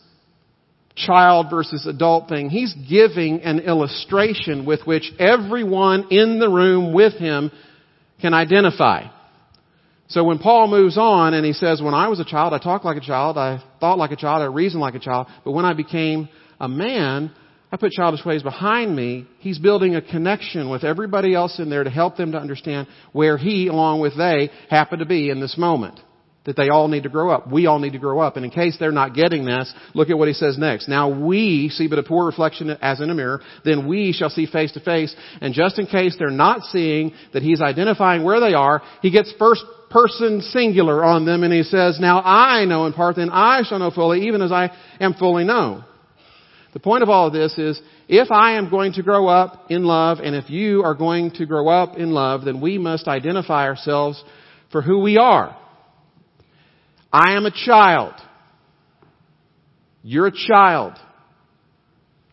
child 0.94 1.46
versus 1.50 1.86
adult 1.86 2.28
thing, 2.28 2.50
he's 2.50 2.74
giving 2.88 3.40
an 3.42 3.60
illustration 3.60 4.66
with 4.66 4.80
which 4.84 5.12
everyone 5.18 6.08
in 6.10 6.38
the 6.38 6.48
room 6.48 6.92
with 6.92 7.14
him 7.14 7.50
can 8.20 8.34
identify. 8.34 9.04
So 10.08 10.24
when 10.24 10.38
Paul 10.38 10.68
moves 10.68 10.96
on 10.98 11.34
and 11.34 11.44
he 11.44 11.52
says, 11.52 11.82
when 11.82 11.94
I 11.94 12.08
was 12.08 12.18
a 12.18 12.24
child, 12.24 12.54
I 12.54 12.58
talked 12.58 12.84
like 12.84 12.96
a 12.96 13.04
child, 13.04 13.36
I 13.36 13.62
thought 13.78 13.98
like 13.98 14.10
a 14.10 14.16
child, 14.16 14.42
I 14.42 14.46
reasoned 14.46 14.80
like 14.80 14.94
a 14.94 15.00
child, 15.00 15.28
but 15.44 15.52
when 15.52 15.64
I 15.64 15.74
became 15.74 16.28
a 16.58 16.68
man, 16.68 17.30
I 17.70 17.76
put 17.76 17.92
childish 17.92 18.24
ways 18.24 18.42
behind 18.42 18.96
me. 18.96 19.26
He's 19.40 19.58
building 19.58 19.94
a 19.94 20.02
connection 20.02 20.70
with 20.70 20.82
everybody 20.82 21.34
else 21.34 21.58
in 21.58 21.68
there 21.68 21.84
to 21.84 21.90
help 21.90 22.16
them 22.16 22.32
to 22.32 22.38
understand 22.38 22.88
where 23.12 23.36
he, 23.36 23.68
along 23.68 24.00
with 24.00 24.16
they, 24.16 24.50
happen 24.70 25.00
to 25.00 25.06
be 25.06 25.28
in 25.28 25.40
this 25.40 25.58
moment. 25.58 26.00
That 26.48 26.56
they 26.56 26.70
all 26.70 26.88
need 26.88 27.02
to 27.02 27.10
grow 27.10 27.28
up. 27.28 27.52
We 27.52 27.66
all 27.66 27.78
need 27.78 27.92
to 27.92 27.98
grow 27.98 28.20
up. 28.20 28.36
And 28.36 28.44
in 28.46 28.50
case 28.50 28.78
they're 28.80 28.90
not 28.90 29.12
getting 29.14 29.44
this, 29.44 29.70
look 29.92 30.08
at 30.08 30.16
what 30.16 30.28
he 30.28 30.34
says 30.34 30.56
next. 30.56 30.88
Now 30.88 31.10
we 31.10 31.68
see 31.68 31.88
but 31.88 31.98
a 31.98 32.02
poor 32.02 32.24
reflection 32.24 32.70
as 32.80 33.02
in 33.02 33.10
a 33.10 33.14
mirror, 33.14 33.42
then 33.66 33.86
we 33.86 34.14
shall 34.14 34.30
see 34.30 34.46
face 34.46 34.72
to 34.72 34.80
face. 34.80 35.14
And 35.42 35.52
just 35.52 35.78
in 35.78 35.84
case 35.84 36.16
they're 36.18 36.30
not 36.30 36.62
seeing 36.62 37.12
that 37.34 37.42
he's 37.42 37.60
identifying 37.60 38.24
where 38.24 38.40
they 38.40 38.54
are, 38.54 38.80
he 39.02 39.10
gets 39.10 39.30
first 39.38 39.62
person 39.90 40.40
singular 40.40 41.04
on 41.04 41.26
them 41.26 41.42
and 41.42 41.52
he 41.52 41.64
says, 41.64 41.98
now 42.00 42.22
I 42.22 42.64
know 42.64 42.86
in 42.86 42.94
part, 42.94 43.16
then 43.16 43.28
I 43.28 43.62
shall 43.68 43.78
know 43.78 43.90
fully, 43.90 44.26
even 44.28 44.40
as 44.40 44.50
I 44.50 44.70
am 45.00 45.12
fully 45.12 45.44
known. 45.44 45.84
The 46.72 46.80
point 46.80 47.02
of 47.02 47.10
all 47.10 47.26
of 47.26 47.34
this 47.34 47.58
is, 47.58 47.78
if 48.08 48.30
I 48.30 48.56
am 48.56 48.70
going 48.70 48.94
to 48.94 49.02
grow 49.02 49.26
up 49.26 49.70
in 49.70 49.84
love 49.84 50.20
and 50.20 50.34
if 50.34 50.48
you 50.48 50.82
are 50.82 50.94
going 50.94 51.32
to 51.32 51.44
grow 51.44 51.68
up 51.68 51.98
in 51.98 52.12
love, 52.12 52.46
then 52.46 52.62
we 52.62 52.78
must 52.78 53.06
identify 53.06 53.66
ourselves 53.66 54.24
for 54.72 54.80
who 54.80 55.00
we 55.00 55.18
are. 55.18 55.54
I 57.12 57.32
am 57.32 57.46
a 57.46 57.50
child. 57.50 58.14
You're 60.02 60.26
a 60.26 60.32
child 60.32 60.94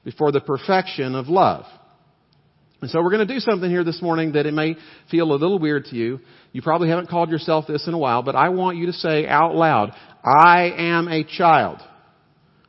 before 0.04 0.32
the 0.32 0.42
perfection 0.42 1.16
of 1.16 1.28
love. 1.28 1.66
And 2.82 2.92
so 2.92 3.02
we're 3.02 3.10
going 3.10 3.28
to 3.28 3.34
do 3.34 3.40
something 3.40 3.70
here 3.70 3.84
this 3.84 4.02
morning 4.02 4.34
that 4.34 4.46
it 4.46 4.54
may 4.54 4.76
feel 5.10 5.32
a 5.32 5.34
little 5.34 5.58
weird 5.58 5.86
to 5.86 5.96
you. 5.96 6.20
You 6.52 6.62
probably 6.62 6.90
haven't 6.90 7.10
called 7.10 7.30
yourself 7.30 7.66
this 7.68 7.88
in 7.88 7.94
a 7.94 7.98
while, 7.98 8.22
but 8.22 8.36
I 8.36 8.50
want 8.50 8.78
you 8.78 8.86
to 8.88 8.94
say 8.94 9.26
out 9.26 9.56
loud, 9.56 9.92
I 10.24 10.72
am 10.78 11.08
a 11.08 11.24
child. 11.24 11.80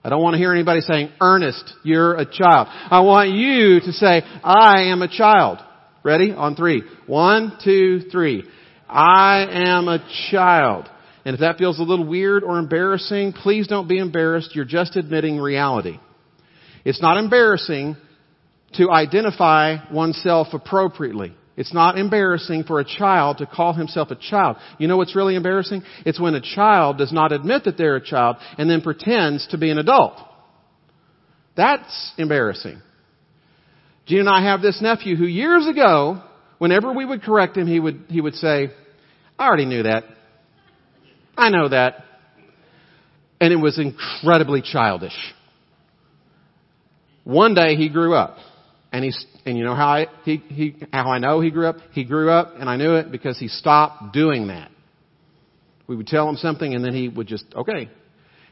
I 0.03 0.09
don't 0.09 0.23
want 0.23 0.35
to 0.35 0.39
hear 0.39 0.53
anybody 0.53 0.81
saying, 0.81 1.11
Ernest, 1.21 1.75
you're 1.83 2.15
a 2.15 2.25
child. 2.25 2.69
I 2.71 3.01
want 3.01 3.31
you 3.31 3.81
to 3.81 3.93
say, 3.93 4.23
I 4.45 4.85
am 4.85 5.03
a 5.03 5.09
child. 5.09 5.59
Ready? 6.05 6.33
On 6.33 6.55
three. 6.55 6.83
One, 7.07 7.59
two, 7.63 8.03
three. 8.13 8.45
I 8.89 9.47
am 9.51 9.89
a 9.89 9.99
child. 10.31 10.89
And 11.27 11.35
if 11.35 11.41
that 11.41 11.59
feels 11.59 11.81
a 11.81 11.83
little 11.83 12.07
weird 12.07 12.45
or 12.45 12.57
embarrassing, 12.61 13.33
please 13.33 13.67
don't 13.67 13.89
be 13.89 13.99
embarrassed. 13.99 14.55
You're 14.55 14.65
just 14.65 14.95
admitting 14.95 15.41
reality. 15.41 15.99
It's 16.85 17.03
not 17.03 17.17
embarrassing 17.17 17.97
to 18.75 18.93
identify 18.93 19.93
oneself 19.93 20.49
appropriately. 20.53 21.35
It's 21.57 21.75
not 21.75 21.99
embarrassing 21.99 22.63
for 22.63 22.79
a 22.79 22.85
child 22.85 23.39
to 23.39 23.47
call 23.47 23.73
himself 23.73 24.13
a 24.13 24.15
child. 24.15 24.59
You 24.79 24.87
know 24.87 24.97
what's 24.99 25.17
really 25.17 25.35
embarrassing? 25.35 25.83
It's 26.05 26.21
when 26.21 26.37
a 26.37 26.41
child 26.41 26.99
does 26.99 27.13
not 27.13 27.33
admit 27.33 27.65
that 27.65 27.77
they're 27.77 27.97
a 27.97 28.05
child 28.05 28.37
and 28.57 28.71
then 28.71 28.81
pretends 28.81 29.49
to 29.49 29.59
be 29.59 29.71
an 29.71 29.79
adult. 29.79 30.15
That's 31.57 32.13
embarrassing. 32.19 32.81
Gene 34.07 34.21
and 34.21 34.29
I 34.29 34.45
have 34.45 34.63
this 34.63 34.81
nephew 34.81 35.17
who 35.17 35.27
years 35.27 35.67
ago, 35.67 36.23
whenever 36.59 36.93
we 36.93 37.05
would 37.05 37.23
correct 37.23 37.57
him, 37.57 37.67
he 37.67 37.81
would, 37.81 38.05
he 38.11 38.21
would 38.21 38.35
say, 38.35 38.69
I 39.37 39.49
already 39.49 39.65
knew 39.65 39.83
that. 39.83 40.05
I 41.37 41.51
know 41.51 41.69
that. 41.69 42.05
And 43.41 43.53
it 43.53 43.57
was 43.57 43.79
incredibly 43.79 44.63
childish. 44.63 45.17
One 47.25 47.55
day 47.55 47.75
he 47.75 47.89
grew 47.89 48.15
up. 48.15 48.39
And 48.93 49.05
he's, 49.05 49.27
and 49.45 49.59
you 49.59 49.65
know 49.65 49.75
how 49.75 49.89
I, 49.89 50.07
he, 50.25 50.37
he, 50.37 50.77
how 50.93 51.11
I 51.11 51.19
know 51.19 51.41
he 51.41 51.51
grew 51.51 51.67
up? 51.67 51.77
He 51.93 52.05
grew 52.05 52.31
up 52.31 52.55
and 52.59 52.71
I 52.71 52.77
knew 52.77 52.95
it 52.95 53.11
because 53.11 53.39
he 53.39 53.49
stopped 53.49 54.15
doing 54.15 54.47
that. 54.47 54.71
We 55.87 55.97
would 55.97 56.07
tell 56.07 56.29
him 56.29 56.37
something 56.37 56.73
and 56.73 56.85
then 56.85 56.95
he 56.95 57.09
would 57.09 57.27
just, 57.27 57.45
okay. 57.55 57.91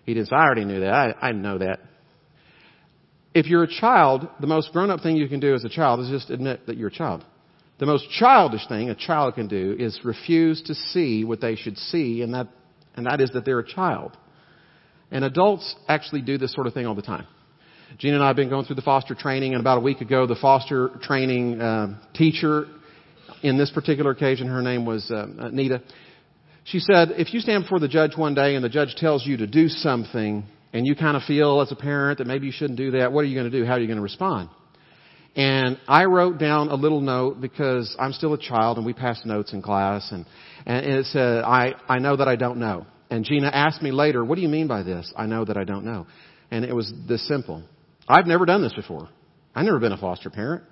He 0.04 0.12
didn't 0.12 0.32
I 0.32 0.44
already 0.44 0.64
knew 0.64 0.80
that. 0.80 0.92
I, 0.92 1.28
I 1.28 1.32
know 1.32 1.58
that. 1.58 1.80
If 3.32 3.46
you're 3.46 3.62
a 3.62 3.68
child, 3.68 4.28
the 4.40 4.46
most 4.46 4.72
grown 4.72 4.90
up 4.90 5.00
thing 5.00 5.16
you 5.16 5.28
can 5.28 5.40
do 5.40 5.54
as 5.54 5.64
a 5.64 5.68
child 5.68 6.00
is 6.00 6.08
just 6.08 6.30
admit 6.30 6.66
that 6.66 6.76
you're 6.76 6.88
a 6.88 6.92
child. 6.92 7.24
The 7.78 7.86
most 7.86 8.08
childish 8.10 8.66
thing 8.68 8.90
a 8.90 8.94
child 8.94 9.34
can 9.34 9.48
do 9.48 9.76
is 9.78 9.98
refuse 10.04 10.62
to 10.62 10.74
see 10.74 11.24
what 11.24 11.40
they 11.40 11.56
should 11.56 11.76
see 11.76 12.22
and 12.22 12.34
that, 12.34 12.48
and 12.96 13.06
that 13.06 13.20
is 13.20 13.30
that 13.32 13.44
they're 13.44 13.58
a 13.58 13.66
child. 13.66 14.16
And 15.10 15.24
adults 15.24 15.74
actually 15.88 16.22
do 16.22 16.38
this 16.38 16.52
sort 16.52 16.66
of 16.66 16.74
thing 16.74 16.86
all 16.86 16.94
the 16.94 17.02
time. 17.02 17.26
Gene 17.98 18.14
and 18.14 18.22
I 18.22 18.28
have 18.28 18.36
been 18.36 18.48
going 18.48 18.64
through 18.64 18.76
the 18.76 18.82
foster 18.82 19.14
training, 19.14 19.52
and 19.52 19.60
about 19.60 19.78
a 19.78 19.80
week 19.80 20.00
ago, 20.00 20.26
the 20.26 20.34
foster 20.34 20.90
training 21.02 21.60
uh, 21.60 22.00
teacher, 22.14 22.66
in 23.42 23.56
this 23.56 23.70
particular 23.70 24.10
occasion, 24.10 24.48
her 24.48 24.62
name 24.62 24.84
was 24.84 25.10
uh, 25.10 25.26
Nita. 25.52 25.82
She 26.64 26.78
said, 26.80 27.10
if 27.12 27.32
you 27.34 27.40
stand 27.40 27.64
before 27.64 27.78
the 27.78 27.88
judge 27.88 28.16
one 28.16 28.34
day 28.34 28.54
and 28.54 28.64
the 28.64 28.70
judge 28.70 28.94
tells 28.96 29.26
you 29.26 29.36
to 29.36 29.46
do 29.46 29.68
something, 29.68 30.44
and 30.72 30.86
you 30.86 30.96
kind 30.96 31.16
of 31.16 31.22
feel 31.22 31.60
as 31.60 31.70
a 31.70 31.76
parent 31.76 32.18
that 32.18 32.26
maybe 32.26 32.46
you 32.46 32.52
shouldn't 32.52 32.78
do 32.78 32.92
that, 32.92 33.12
what 33.12 33.20
are 33.20 33.28
you 33.28 33.38
going 33.38 33.50
to 33.50 33.56
do? 33.56 33.64
How 33.64 33.74
are 33.74 33.80
you 33.80 33.86
going 33.86 33.98
to 33.98 34.02
respond? 34.02 34.48
And 35.36 35.80
I 35.88 36.04
wrote 36.04 36.38
down 36.38 36.68
a 36.68 36.74
little 36.74 37.00
note 37.00 37.40
because 37.40 37.94
I'm 37.98 38.12
still 38.12 38.34
a 38.34 38.38
child 38.38 38.76
and 38.76 38.86
we 38.86 38.92
pass 38.92 39.20
notes 39.24 39.52
in 39.52 39.62
class 39.62 40.12
and, 40.12 40.26
and 40.64 40.86
it 40.86 41.06
said, 41.06 41.42
I, 41.42 41.74
I 41.88 41.98
know 41.98 42.16
that 42.16 42.28
I 42.28 42.36
don't 42.36 42.58
know. 42.58 42.86
And 43.10 43.24
Gina 43.24 43.48
asked 43.48 43.82
me 43.82 43.90
later, 43.90 44.24
what 44.24 44.36
do 44.36 44.42
you 44.42 44.48
mean 44.48 44.68
by 44.68 44.82
this? 44.82 45.12
I 45.16 45.26
know 45.26 45.44
that 45.44 45.56
I 45.56 45.64
don't 45.64 45.84
know. 45.84 46.06
And 46.50 46.64
it 46.64 46.74
was 46.74 46.92
this 47.08 47.26
simple. 47.26 47.64
I've 48.08 48.26
never 48.26 48.46
done 48.46 48.62
this 48.62 48.72
before. 48.74 49.08
I've 49.54 49.64
never 49.64 49.80
been 49.80 49.92
a 49.92 49.96
foster 49.96 50.30
parent. 50.30 50.64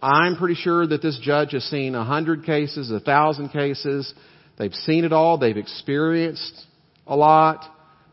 I'm 0.00 0.36
pretty 0.36 0.54
sure 0.54 0.86
that 0.86 1.02
this 1.02 1.18
judge 1.22 1.52
has 1.52 1.64
seen 1.64 1.94
a 1.94 2.04
hundred 2.04 2.44
cases, 2.44 2.90
a 2.90 3.00
thousand 3.00 3.50
cases. 3.50 4.12
They've 4.58 4.72
seen 4.72 5.04
it 5.04 5.12
all. 5.12 5.38
They've 5.38 5.56
experienced 5.56 6.66
a 7.06 7.16
lot. 7.16 7.64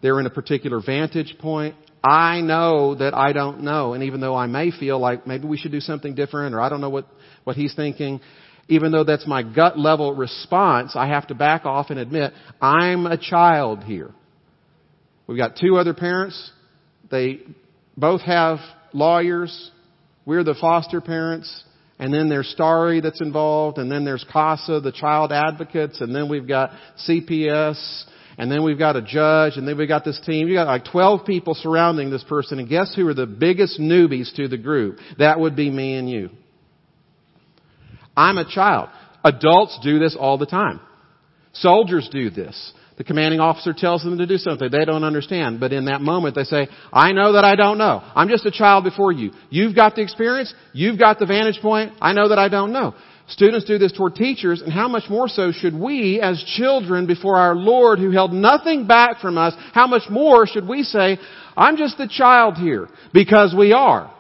They're 0.02 0.20
in 0.20 0.26
a 0.26 0.32
particular 0.32 0.82
vantage 0.84 1.36
point. 1.40 1.76
I 2.06 2.42
know 2.42 2.94
that 2.96 3.16
I 3.16 3.34
don't 3.34 3.62
know. 3.62 3.94
And 3.94 4.04
even 4.04 4.22
though 4.22 4.36
I 4.36 4.46
may 4.46 4.70
feel 4.70 5.00
like 5.00 5.26
maybe 5.26 5.48
we 5.48 5.58
should 5.58 5.72
do 5.72 5.80
something 5.80 6.14
different 6.14 6.54
or 6.54 6.62
I 6.62 6.70
don't 6.70 6.82
know 6.82 6.90
what, 6.92 7.08
what 7.46 7.56
he's 7.56 7.74
thinking, 7.74 8.22
even 8.68 8.92
though 8.92 9.04
that's 9.04 9.26
my 9.26 9.42
gut 9.42 9.80
level 9.80 10.14
response, 10.14 10.96
I 10.96 11.08
have 11.08 11.28
to 11.28 11.36
back 11.36 11.66
off 11.66 11.90
and 11.90 11.98
admit 11.98 12.34
I'm 12.62 13.08
a 13.08 13.18
child 13.18 13.84
here. 13.84 14.12
We've 15.26 15.38
got 15.38 15.58
two 15.60 15.78
other 15.78 15.96
parents. 15.96 16.52
They 17.10 17.40
both 17.98 18.22
have 18.22 18.60
lawyers. 18.94 19.72
We're 20.26 20.44
the 20.44 20.56
foster 20.60 21.02
parents. 21.02 21.64
And 21.98 22.14
then 22.14 22.30
there's 22.30 22.50
Starry 22.50 23.00
that's 23.00 23.22
involved, 23.22 23.78
and 23.78 23.90
then 23.90 24.04
there's 24.04 24.26
CASA, 24.32 24.82
the 24.82 24.92
child 24.92 25.32
advocates, 25.32 26.02
and 26.02 26.14
then 26.14 26.30
we've 26.30 26.48
got 26.48 26.72
CPS, 27.08 28.04
and 28.38 28.52
then 28.52 28.64
we've 28.64 28.78
got 28.78 28.96
a 28.96 29.02
judge, 29.02 29.58
and 29.58 29.68
then 29.68 29.78
we've 29.78 29.88
got 29.88 30.04
this 30.04 30.20
team. 30.26 30.48
You've 30.48 30.58
got 30.58 30.68
like 30.68 30.86
12 30.86 31.26
people 31.26 31.54
surrounding 31.54 32.10
this 32.10 32.24
person, 32.24 32.60
and 32.60 32.68
guess 32.68 32.94
who 32.96 33.08
are 33.08 33.14
the 33.14 33.26
biggest 33.26 33.80
newbies 33.80 34.34
to 34.36 34.48
the 34.48 34.58
group? 34.58 35.00
That 35.18 35.40
would 35.40 35.56
be 35.56 35.70
me 35.70 35.96
and 35.96 36.10
you. 36.10 36.30
I'm 38.16 38.38
a 38.38 38.50
child. 38.50 38.90
Adults 39.24 39.80
do 39.84 40.00
this 40.00 40.16
all 40.20 40.38
the 40.38 40.46
time. 40.46 40.80
Soldiers 41.54 42.10
do 42.12 42.30
this. 42.30 42.74
The 42.98 43.04
commanding 43.04 43.42
officer 43.42 43.74
tells 43.74 44.04
them 44.04 44.18
to 44.20 44.26
do 44.26 44.38
something 44.38 44.70
they 44.72 44.86
don't 44.86 45.04
understand, 45.04 45.60
but 45.60 45.74
in 45.74 45.86
that 45.86 46.00
moment 46.00 46.36
they 46.36 46.44
say, 46.44 46.68
I 46.94 47.12
know 47.12 47.34
that 47.34 47.44
I 47.44 47.56
don't 47.56 47.78
know. 47.78 48.02
I'm 48.16 48.30
just 48.30 48.46
a 48.46 48.52
child 48.52 48.86
before 48.86 49.12
you. 49.12 49.32
You've 49.50 49.76
got 49.76 49.96
the 49.96 50.02
experience. 50.02 50.54
You've 50.72 50.98
got 50.98 51.20
the 51.20 51.26
vantage 51.26 51.60
point. 51.62 51.94
I 52.00 52.14
know 52.14 52.30
that 52.30 52.40
I 52.40 52.48
don't 52.48 52.72
know. 52.72 52.96
Students 53.28 53.66
do 53.66 53.78
this 53.80 53.92
toward 53.92 54.16
teachers, 54.16 54.62
and 54.62 54.72
how 54.72 54.88
much 54.88 55.10
more 55.10 55.28
so 55.28 55.52
should 55.52 55.74
we 55.74 56.22
as 56.22 56.44
children 56.58 57.08
before 57.08 57.38
our 57.38 57.56
Lord 57.56 57.98
who 57.98 58.12
held 58.12 58.32
nothing 58.32 58.86
back 58.86 59.20
from 59.20 59.38
us, 59.38 59.56
how 59.74 59.88
much 59.88 60.04
more 60.10 60.46
should 60.46 60.68
we 60.68 60.84
say, 60.84 61.18
I'm 61.58 61.76
just 61.76 62.00
a 62.00 62.08
child 62.08 62.56
here, 62.56 62.88
because 63.14 63.56
we 63.58 63.74
are. 63.74 64.12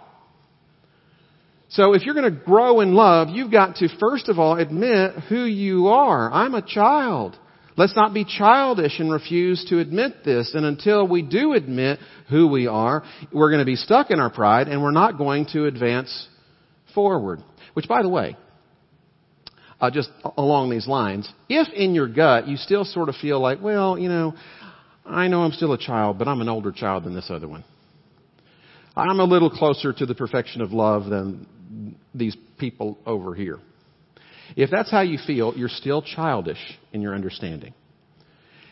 So 1.69 1.93
if 1.93 2.03
you're 2.03 2.15
going 2.15 2.33
to 2.33 2.39
grow 2.45 2.79
in 2.79 2.93
love, 2.93 3.29
you've 3.29 3.51
got 3.51 3.75
to 3.77 3.89
first 3.99 4.29
of 4.29 4.39
all 4.39 4.57
admit 4.57 5.11
who 5.29 5.43
you 5.43 5.87
are. 5.87 6.31
I'm 6.31 6.55
a 6.55 6.65
child. 6.65 7.37
Let's 7.77 7.95
not 7.95 8.13
be 8.13 8.23
childish 8.23 8.99
and 8.99 9.11
refuse 9.11 9.65
to 9.69 9.79
admit 9.79 10.23
this. 10.23 10.53
And 10.53 10.65
until 10.65 11.07
we 11.07 11.21
do 11.21 11.53
admit 11.53 11.99
who 12.29 12.47
we 12.47 12.67
are, 12.67 13.03
we're 13.33 13.49
going 13.49 13.59
to 13.59 13.65
be 13.65 13.75
stuck 13.75 14.09
in 14.09 14.19
our 14.19 14.29
pride 14.29 14.69
and 14.69 14.81
we're 14.81 14.91
not 14.91 15.17
going 15.17 15.47
to 15.51 15.65
advance 15.65 16.27
forward. 16.93 17.41
Which, 17.73 17.89
by 17.89 18.01
the 18.01 18.09
way, 18.09 18.37
uh, 19.85 19.91
just 19.91 20.09
along 20.37 20.69
these 20.69 20.87
lines, 20.87 21.31
if 21.47 21.71
in 21.73 21.93
your 21.93 22.07
gut 22.07 22.47
you 22.47 22.57
still 22.57 22.85
sort 22.85 23.09
of 23.09 23.15
feel 23.15 23.39
like, 23.39 23.61
well, 23.61 23.97
you 23.97 24.09
know, 24.09 24.33
I 25.05 25.27
know 25.27 25.43
I'm 25.43 25.51
still 25.51 25.73
a 25.73 25.77
child, 25.77 26.17
but 26.17 26.27
I'm 26.27 26.41
an 26.41 26.49
older 26.49 26.71
child 26.71 27.03
than 27.03 27.13
this 27.13 27.29
other 27.29 27.47
one. 27.47 27.63
I'm 28.95 29.19
a 29.19 29.25
little 29.25 29.49
closer 29.49 29.93
to 29.93 30.05
the 30.05 30.15
perfection 30.15 30.61
of 30.61 30.71
love 30.71 31.05
than 31.05 31.45
these 32.13 32.35
people 32.57 32.97
over 33.05 33.35
here. 33.35 33.59
If 34.55 34.71
that's 34.71 34.89
how 34.89 35.01
you 35.01 35.19
feel, 35.25 35.53
you're 35.55 35.69
still 35.69 36.01
childish 36.01 36.59
in 36.93 37.01
your 37.01 37.13
understanding. 37.13 37.73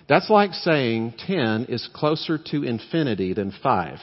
That's 0.08 0.30
like 0.30 0.54
saying 0.54 1.16
10 1.28 1.66
is 1.66 1.88
closer 1.94 2.38
to 2.52 2.64
infinity 2.64 3.34
than 3.34 3.54
5. 3.62 4.00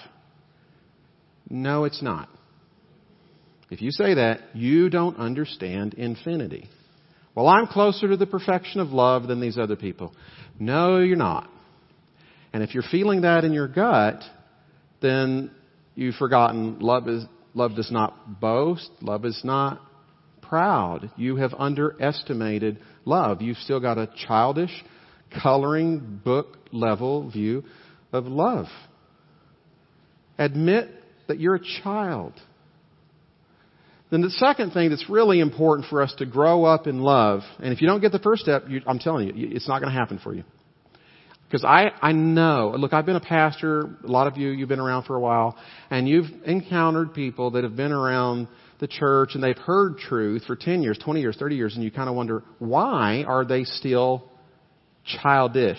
No, 1.49 1.85
it's 1.85 2.03
not. 2.03 2.29
If 3.71 3.83
you 3.83 3.91
say 3.91 4.15
that, 4.15 4.41
you 4.55 4.91
don't 4.91 5.17
understand 5.17 5.95
infinity. 5.95 6.69
Well, 7.35 7.47
I'm 7.47 7.67
closer 7.67 8.09
to 8.09 8.17
the 8.17 8.27
perfection 8.27 8.81
of 8.81 8.89
love 8.89 9.29
than 9.29 9.41
these 9.41 9.57
other 9.57 9.77
people. 9.77 10.13
No, 10.59 10.99
you're 10.99 11.17
not. 11.17 11.49
And 12.53 12.63
if 12.63 12.75
you're 12.75 12.83
feeling 12.83 13.23
that 13.23 13.45
in 13.45 13.53
your 13.53 13.69
gut, 13.69 14.23
then 15.01 15.51
you've 15.95 16.17
forgotten 16.17 16.81
love 16.81 17.09
is 17.09 17.25
love 17.55 17.77
does 17.77 17.91
not 17.91 18.41
boast, 18.41 18.91
love 19.01 19.25
is 19.25 19.41
not 19.45 19.81
proud. 20.43 21.11
You 21.17 21.37
have 21.37 21.55
underestimated 21.57 22.81
love. 23.05 23.41
You've 23.41 23.57
still 23.59 23.81
got 23.81 23.99
a 23.99 24.11
childish, 24.27 24.73
coloring 25.43 26.21
book 26.25 26.59
level 26.73 27.31
view 27.31 27.65
of 28.13 28.27
love. 28.27 28.67
Admit 30.39 30.91
that 31.29 31.39
you're 31.39 31.55
a 31.55 31.83
child. 31.83 32.33
Then 34.11 34.23
the 34.23 34.31
second 34.31 34.73
thing 34.73 34.91
that's 34.91 35.09
really 35.09 35.39
important 35.39 35.89
for 35.89 36.03
us 36.03 36.13
to 36.19 36.27
grow 36.27 36.65
up 36.65 36.87
in 36.87 37.01
love, 37.01 37.43
and 37.61 37.73
if 37.73 37.81
you 37.81 37.87
don't 37.87 38.01
get 38.01 38.11
the 38.13 38.19
first 38.19 38.43
step, 38.43 38.65
you, 38.69 38.83
I'm 38.87 38.99
telling 38.99 39.37
you, 39.37 39.49
it's 39.53 39.69
not 39.69 39.81
going 39.81 39.93
to 39.93 39.99
happen 39.99 40.19
for 40.19 40.35
you. 40.35 40.43
Because 41.47 41.65
I, 41.65 41.91
I 42.01 42.13
know, 42.13 42.75
look, 42.77 42.93
I've 42.93 43.07
been 43.07 43.17
a 43.17 43.21
pastor, 43.21 43.83
a 44.05 44.07
lot 44.07 44.27
of 44.27 44.37
you, 44.37 44.51
you've 44.51 44.69
been 44.69 44.81
around 44.81 45.05
for 45.05 45.17
a 45.17 45.21
while, 45.21 45.57
and 45.91 46.09
you've 46.09 46.27
encountered 46.45 47.13
people 47.15 47.53
that 47.53 47.65
have 47.65 47.77
been 47.77 47.93
around 47.93 48.49
the 48.81 48.87
church 48.87 49.31
and 49.35 49.43
they've 49.43 49.59
heard 49.59 49.99
truth 49.99 50.45
for 50.47 50.57
10 50.57 50.83
years, 50.83 50.99
20 50.99 51.21
years, 51.21 51.37
30 51.39 51.57
years, 51.57 51.75
and 51.75 51.85
you 51.85 51.91
kind 51.91 52.09
of 52.09 52.15
wonder, 52.15 52.43
why 52.59 53.25
are 53.27 53.45
they 53.45 53.65
still 53.65 54.29
childish? 55.05 55.79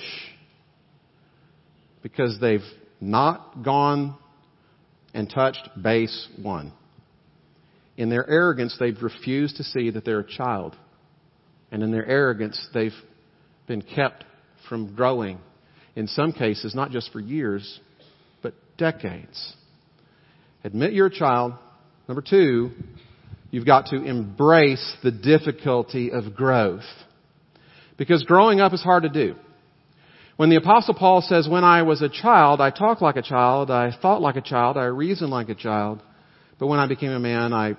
Because 2.04 2.38
they've 2.40 2.60
not 3.00 3.64
gone 3.64 4.18
and 5.14 5.30
touched 5.30 5.70
base 5.82 6.28
one. 6.42 6.74
In 7.98 8.10
their 8.10 8.28
arrogance, 8.30 8.76
they've 8.80 9.02
refused 9.02 9.58
to 9.58 9.64
see 9.64 9.90
that 9.92 10.06
they're 10.06 10.20
a 10.20 10.28
child. 10.28 10.76
And 11.72 11.84
in 11.84 11.92
their 11.92 12.06
arrogance, 12.06 12.60
they've 12.74 12.92
been 13.68 13.82
kept 13.82 14.24
from 14.68 14.96
growing. 14.96 15.40
In 15.96 16.08
some 16.08 16.32
cases, 16.32 16.74
not 16.74 16.92
just 16.92 17.12
for 17.12 17.20
years, 17.20 17.80
but 18.42 18.54
decades. 18.78 19.56
Admit 20.64 20.94
you're 20.94 21.08
a 21.08 21.12
child. 21.12 21.54
Number 22.08 22.22
two, 22.22 22.72
you've 23.50 23.66
got 23.66 23.88
to 23.88 24.04
embrace 24.04 24.96
the 25.04 25.12
difficulty 25.12 26.12
of 26.12 26.36
growth. 26.36 26.84
Because 27.98 28.24
growing 28.24 28.62
up 28.62 28.74
is 28.74 28.82
hard 28.82 29.04
to 29.04 29.10
do. 29.10 29.36
When 30.38 30.50
the 30.50 30.56
apostle 30.56 30.96
Paul 30.96 31.22
says, 31.22 31.48
when 31.48 31.64
I 31.64 31.84
was 31.84 32.02
a 32.02 32.10
child, 32.10 32.62
I 32.62 32.72
talked 32.72 33.02
like 33.02 33.16
a 33.16 33.22
child, 33.22 33.70
I 33.70 33.92
thought 34.02 34.22
like 34.22 34.38
a 34.38 34.42
child, 34.42 34.76
I 34.76 34.86
reasoned 34.86 35.30
like 35.30 35.50
a 35.50 35.56
child, 35.56 36.02
but 36.62 36.68
when 36.68 36.78
I 36.78 36.86
became 36.86 37.10
a 37.10 37.20
man, 37.20 37.54
I, 37.54 37.76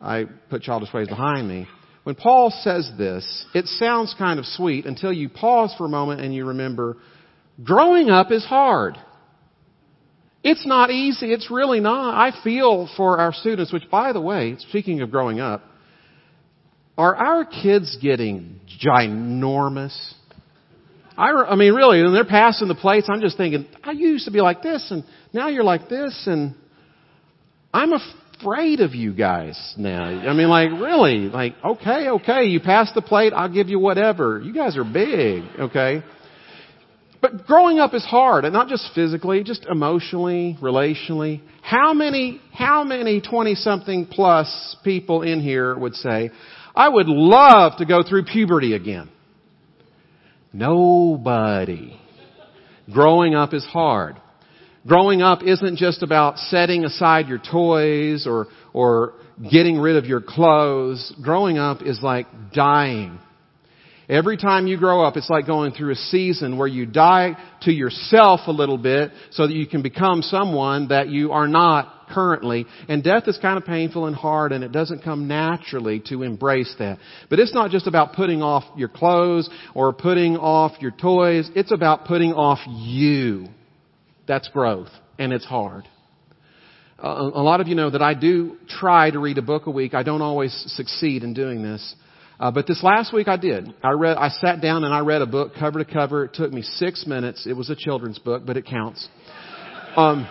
I 0.00 0.26
put 0.50 0.62
childish 0.62 0.94
ways 0.94 1.08
behind 1.08 1.48
me. 1.48 1.66
When 2.04 2.14
Paul 2.14 2.50
says 2.62 2.88
this, 2.96 3.44
it 3.54 3.66
sounds 3.66 4.14
kind 4.16 4.38
of 4.38 4.46
sweet 4.46 4.86
until 4.86 5.12
you 5.12 5.28
pause 5.28 5.74
for 5.76 5.84
a 5.84 5.88
moment 5.88 6.20
and 6.20 6.32
you 6.32 6.46
remember, 6.46 6.96
growing 7.64 8.08
up 8.08 8.30
is 8.30 8.44
hard. 8.44 8.96
It's 10.44 10.64
not 10.64 10.90
easy. 10.90 11.32
It's 11.32 11.50
really 11.50 11.80
not. 11.80 12.14
I 12.14 12.30
feel 12.44 12.88
for 12.96 13.18
our 13.18 13.32
students, 13.32 13.72
which 13.72 13.90
by 13.90 14.12
the 14.12 14.20
way, 14.20 14.54
speaking 14.60 15.00
of 15.00 15.10
growing 15.10 15.40
up, 15.40 15.64
are 16.96 17.16
our 17.16 17.44
kids 17.44 17.98
getting 18.00 18.60
ginormous? 18.80 20.14
I, 21.18 21.32
I 21.32 21.56
mean, 21.56 21.74
really, 21.74 22.00
when 22.04 22.14
they're 22.14 22.24
passing 22.24 22.68
the 22.68 22.76
plates, 22.76 23.08
I'm 23.10 23.22
just 23.22 23.36
thinking, 23.36 23.66
I 23.82 23.90
used 23.90 24.26
to 24.26 24.30
be 24.30 24.40
like 24.40 24.62
this, 24.62 24.86
and 24.92 25.02
now 25.32 25.48
you're 25.48 25.64
like 25.64 25.88
this, 25.88 26.28
and 26.28 26.54
I'm 27.74 27.92
afraid 28.40 28.80
of 28.80 28.94
you 28.94 29.12
guys 29.12 29.74
now. 29.76 30.04
I 30.04 30.32
mean, 30.32 30.48
like, 30.48 30.70
really, 30.70 31.28
like, 31.28 31.54
okay, 31.64 32.08
okay, 32.08 32.44
you 32.44 32.60
pass 32.60 32.90
the 32.94 33.02
plate, 33.02 33.32
I'll 33.34 33.52
give 33.52 33.68
you 33.68 33.78
whatever. 33.78 34.40
You 34.40 34.54
guys 34.54 34.76
are 34.76 34.84
big, 34.84 35.42
okay? 35.58 36.02
But 37.20 37.46
growing 37.46 37.78
up 37.78 37.92
is 37.92 38.04
hard, 38.04 38.44
and 38.44 38.52
not 38.52 38.68
just 38.68 38.90
physically, 38.94 39.44
just 39.44 39.66
emotionally, 39.66 40.56
relationally. 40.60 41.42
How 41.62 41.92
many, 41.92 42.40
how 42.52 42.82
many 42.82 43.20
20 43.20 43.54
something 43.56 44.06
plus 44.06 44.76
people 44.82 45.22
in 45.22 45.40
here 45.40 45.76
would 45.76 45.94
say, 45.94 46.30
I 46.74 46.88
would 46.88 47.08
love 47.08 47.76
to 47.78 47.84
go 47.84 48.02
through 48.02 48.24
puberty 48.24 48.74
again? 48.74 49.10
Nobody. 50.52 52.00
Growing 52.92 53.34
up 53.34 53.52
is 53.52 53.64
hard. 53.66 54.16
Growing 54.86 55.22
up 55.22 55.42
isn't 55.42 55.76
just 55.76 56.02
about 56.02 56.38
setting 56.38 56.84
aside 56.84 57.28
your 57.28 57.38
toys 57.38 58.26
or, 58.26 58.46
or 58.72 59.14
getting 59.50 59.78
rid 59.78 59.96
of 59.96 60.06
your 60.06 60.20
clothes. 60.20 61.14
Growing 61.22 61.58
up 61.58 61.82
is 61.82 62.00
like 62.02 62.26
dying 62.54 63.18
Every 64.10 64.36
time 64.36 64.66
you 64.66 64.76
grow 64.76 65.04
up, 65.04 65.16
it's 65.16 65.30
like 65.30 65.46
going 65.46 65.70
through 65.70 65.92
a 65.92 65.94
season 65.96 66.58
where 66.58 66.66
you 66.66 66.84
die 66.84 67.36
to 67.62 67.70
yourself 67.70 68.40
a 68.48 68.50
little 68.50 68.76
bit 68.76 69.12
so 69.30 69.46
that 69.46 69.54
you 69.54 69.68
can 69.68 69.82
become 69.82 70.22
someone 70.22 70.88
that 70.88 71.10
you 71.10 71.30
are 71.30 71.46
not 71.46 72.08
currently. 72.08 72.66
And 72.88 73.04
death 73.04 73.28
is 73.28 73.38
kind 73.40 73.56
of 73.56 73.64
painful 73.64 74.06
and 74.06 74.16
hard 74.16 74.50
and 74.50 74.64
it 74.64 74.72
doesn't 74.72 75.04
come 75.04 75.28
naturally 75.28 76.02
to 76.06 76.24
embrace 76.24 76.74
that. 76.80 76.98
But 77.28 77.38
it's 77.38 77.54
not 77.54 77.70
just 77.70 77.86
about 77.86 78.14
putting 78.14 78.42
off 78.42 78.64
your 78.76 78.88
clothes 78.88 79.48
or 79.76 79.92
putting 79.92 80.36
off 80.36 80.72
your 80.80 80.90
toys. 80.90 81.48
It's 81.54 81.70
about 81.70 82.06
putting 82.06 82.32
off 82.32 82.58
you. 82.66 83.46
That's 84.30 84.46
growth 84.46 84.90
and 85.18 85.32
it's 85.32 85.44
hard. 85.44 85.88
Uh, 87.02 87.32
a 87.34 87.42
lot 87.42 87.60
of 87.60 87.66
you 87.66 87.74
know 87.74 87.90
that 87.90 88.00
I 88.00 88.14
do 88.14 88.58
try 88.68 89.10
to 89.10 89.18
read 89.18 89.38
a 89.38 89.42
book 89.42 89.66
a 89.66 89.72
week. 89.72 89.92
I 89.92 90.04
don't 90.04 90.22
always 90.22 90.52
succeed 90.76 91.24
in 91.24 91.34
doing 91.34 91.64
this. 91.64 91.96
Uh, 92.38 92.52
but 92.52 92.64
this 92.68 92.80
last 92.84 93.12
week 93.12 93.26
I 93.26 93.36
did. 93.36 93.74
I 93.82 93.90
read, 93.90 94.16
I 94.16 94.28
sat 94.28 94.60
down 94.60 94.84
and 94.84 94.94
I 94.94 95.00
read 95.00 95.20
a 95.20 95.26
book 95.26 95.54
cover 95.58 95.82
to 95.82 95.92
cover. 95.92 96.26
It 96.26 96.34
took 96.34 96.52
me 96.52 96.62
six 96.62 97.08
minutes. 97.08 97.44
It 97.44 97.54
was 97.54 97.70
a 97.70 97.74
children's 97.74 98.20
book, 98.20 98.44
but 98.46 98.56
it 98.56 98.66
counts. 98.66 99.08
Um, 99.96 100.28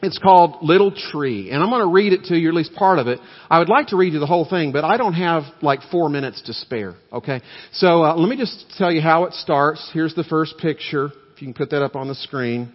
it's 0.00 0.20
called 0.20 0.58
Little 0.62 0.92
Tree, 0.92 1.50
and 1.50 1.60
I'm 1.60 1.70
going 1.70 1.82
to 1.82 1.92
read 1.92 2.12
it 2.12 2.26
to 2.26 2.36
you, 2.36 2.48
at 2.48 2.54
least 2.54 2.74
part 2.74 3.00
of 3.00 3.08
it. 3.08 3.18
I 3.50 3.58
would 3.58 3.68
like 3.68 3.88
to 3.88 3.96
read 3.96 4.12
you 4.12 4.20
the 4.20 4.26
whole 4.26 4.48
thing, 4.48 4.70
but 4.70 4.84
I 4.84 4.98
don't 4.98 5.14
have 5.14 5.42
like 5.62 5.80
four 5.90 6.08
minutes 6.08 6.42
to 6.42 6.52
spare. 6.52 6.94
Okay, 7.12 7.40
so 7.72 8.04
uh, 8.04 8.14
let 8.14 8.28
me 8.28 8.36
just 8.36 8.66
tell 8.78 8.92
you 8.92 9.00
how 9.00 9.24
it 9.24 9.32
starts. 9.32 9.90
Here's 9.92 10.14
the 10.14 10.22
first 10.22 10.58
picture. 10.58 11.10
If 11.38 11.42
you 11.42 11.46
can 11.46 11.54
put 11.54 11.70
that 11.70 11.84
up 11.84 11.94
on 11.94 12.08
the 12.08 12.16
screen. 12.16 12.72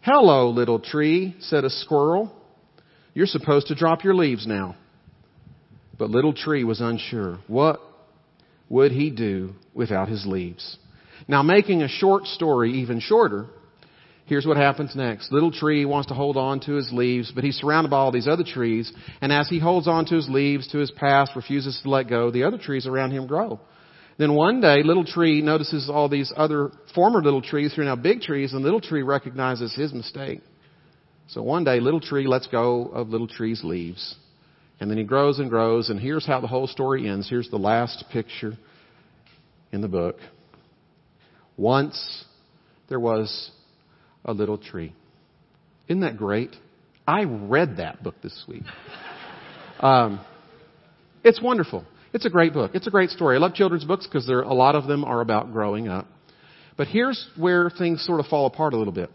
Hello, 0.00 0.50
little 0.50 0.80
tree," 0.80 1.36
said 1.38 1.62
a 1.62 1.70
squirrel. 1.70 2.32
"You're 3.14 3.26
supposed 3.26 3.68
to 3.68 3.76
drop 3.76 4.02
your 4.02 4.12
leaves 4.12 4.44
now." 4.44 4.74
But 5.96 6.10
little 6.10 6.32
tree 6.32 6.64
was 6.64 6.80
unsure. 6.80 7.38
What 7.46 7.80
would 8.68 8.90
he 8.90 9.10
do 9.10 9.54
without 9.72 10.08
his 10.08 10.26
leaves? 10.26 10.78
Now 11.28 11.44
making 11.44 11.84
a 11.84 11.88
short 11.88 12.26
story 12.26 12.72
even 12.72 12.98
shorter, 12.98 13.46
here's 14.24 14.48
what 14.48 14.56
happens 14.56 14.96
next. 14.96 15.30
Little 15.30 15.52
tree 15.52 15.84
wants 15.84 16.08
to 16.08 16.14
hold 16.14 16.36
on 16.36 16.58
to 16.62 16.72
his 16.72 16.92
leaves, 16.92 17.30
but 17.30 17.44
he's 17.44 17.54
surrounded 17.54 17.90
by 17.90 17.98
all 17.98 18.10
these 18.10 18.26
other 18.26 18.42
trees, 18.42 18.92
and 19.20 19.32
as 19.32 19.48
he 19.48 19.60
holds 19.60 19.86
on 19.86 20.06
to 20.06 20.16
his 20.16 20.28
leaves, 20.28 20.66
to 20.72 20.78
his 20.78 20.90
past, 20.90 21.36
refuses 21.36 21.80
to 21.84 21.88
let 21.88 22.08
go, 22.08 22.32
the 22.32 22.42
other 22.42 22.58
trees 22.58 22.88
around 22.88 23.12
him 23.12 23.28
grow. 23.28 23.60
Then 24.18 24.34
one 24.34 24.60
day, 24.60 24.82
little 24.82 25.04
tree 25.04 25.42
notices 25.42 25.90
all 25.90 26.08
these 26.08 26.32
other 26.34 26.70
former 26.94 27.22
little 27.22 27.42
trees 27.42 27.74
who 27.74 27.82
are 27.82 27.84
now 27.84 27.96
big 27.96 28.22
trees, 28.22 28.52
and 28.52 28.62
little 28.62 28.80
tree 28.80 29.02
recognizes 29.02 29.74
his 29.74 29.92
mistake. 29.92 30.40
So 31.28 31.42
one 31.42 31.64
day, 31.64 31.80
little 31.80 32.00
tree 32.00 32.26
lets 32.26 32.46
go 32.46 32.86
of 32.86 33.08
little 33.08 33.28
tree's 33.28 33.62
leaves. 33.62 34.14
And 34.80 34.90
then 34.90 34.98
he 34.98 35.04
grows 35.04 35.38
and 35.38 35.50
grows, 35.50 35.90
and 35.90 36.00
here's 36.00 36.26
how 36.26 36.40
the 36.40 36.46
whole 36.46 36.66
story 36.66 37.08
ends. 37.08 37.28
Here's 37.28 37.50
the 37.50 37.58
last 37.58 38.04
picture 38.12 38.54
in 39.72 39.80
the 39.80 39.88
book. 39.88 40.16
Once 41.56 42.24
there 42.88 43.00
was 43.00 43.50
a 44.24 44.32
little 44.32 44.58
tree. 44.58 44.92
Isn't 45.88 46.00
that 46.00 46.16
great? 46.16 46.54
I 47.06 47.24
read 47.24 47.78
that 47.78 48.02
book 48.02 48.14
this 48.22 48.44
week. 48.48 48.64
Um, 49.78 50.24
it's 51.22 51.38
wonderful. 51.42 51.84
It's 52.12 52.24
a 52.24 52.30
great 52.30 52.52
book. 52.52 52.72
It's 52.74 52.86
a 52.86 52.90
great 52.90 53.10
story. 53.10 53.36
I 53.36 53.38
love 53.38 53.54
children's 53.54 53.84
books 53.84 54.06
because 54.06 54.28
a 54.28 54.32
lot 54.32 54.74
of 54.74 54.86
them 54.86 55.04
are 55.04 55.20
about 55.20 55.52
growing 55.52 55.88
up. 55.88 56.06
But 56.76 56.88
here's 56.88 57.26
where 57.36 57.70
things 57.70 58.04
sort 58.04 58.20
of 58.20 58.26
fall 58.26 58.46
apart 58.46 58.74
a 58.74 58.76
little 58.76 58.92
bit. 58.92 59.10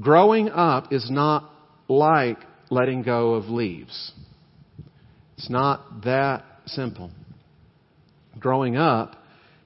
Growing 0.00 0.48
up 0.50 0.92
is 0.92 1.10
not 1.10 1.50
like 1.88 2.38
letting 2.70 3.02
go 3.02 3.34
of 3.34 3.46
leaves. 3.46 4.12
It's 5.36 5.48
not 5.48 6.02
that 6.04 6.44
simple. 6.66 7.10
Growing 8.38 8.76
up 8.76 9.16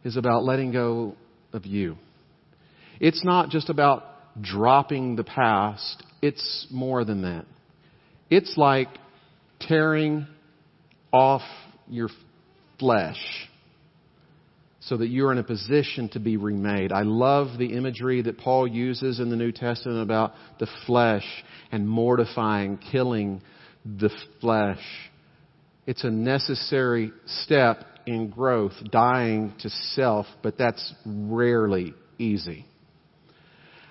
is 0.04 0.16
about 0.16 0.44
letting 0.44 0.72
go 0.72 1.16
of 1.52 1.66
you. 1.66 1.96
It's 3.00 3.24
not 3.24 3.50
just 3.50 3.68
about 3.68 4.04
dropping 4.40 5.16
the 5.16 5.24
past. 5.24 6.02
It's 6.20 6.66
more 6.70 7.04
than 7.04 7.22
that. 7.22 7.46
It's 8.30 8.56
like 8.56 8.88
tearing 9.60 10.26
off 11.12 11.42
your 11.88 12.08
flesh 12.78 13.48
so 14.80 14.96
that 14.96 15.08
you're 15.08 15.30
in 15.30 15.38
a 15.38 15.44
position 15.44 16.08
to 16.08 16.18
be 16.18 16.36
remade. 16.36 16.90
I 16.90 17.02
love 17.02 17.56
the 17.58 17.76
imagery 17.76 18.22
that 18.22 18.38
Paul 18.38 18.66
uses 18.66 19.20
in 19.20 19.30
the 19.30 19.36
New 19.36 19.52
Testament 19.52 20.02
about 20.02 20.32
the 20.58 20.66
flesh 20.86 21.26
and 21.70 21.88
mortifying, 21.88 22.78
killing 22.78 23.42
the 23.84 24.10
flesh 24.40 24.80
it's 25.86 26.04
a 26.04 26.10
necessary 26.10 27.12
step 27.26 27.84
in 28.06 28.30
growth, 28.30 28.72
dying 28.90 29.52
to 29.60 29.68
self, 29.68 30.26
but 30.42 30.56
that's 30.56 30.94
rarely 31.04 31.94
easy. 32.18 32.66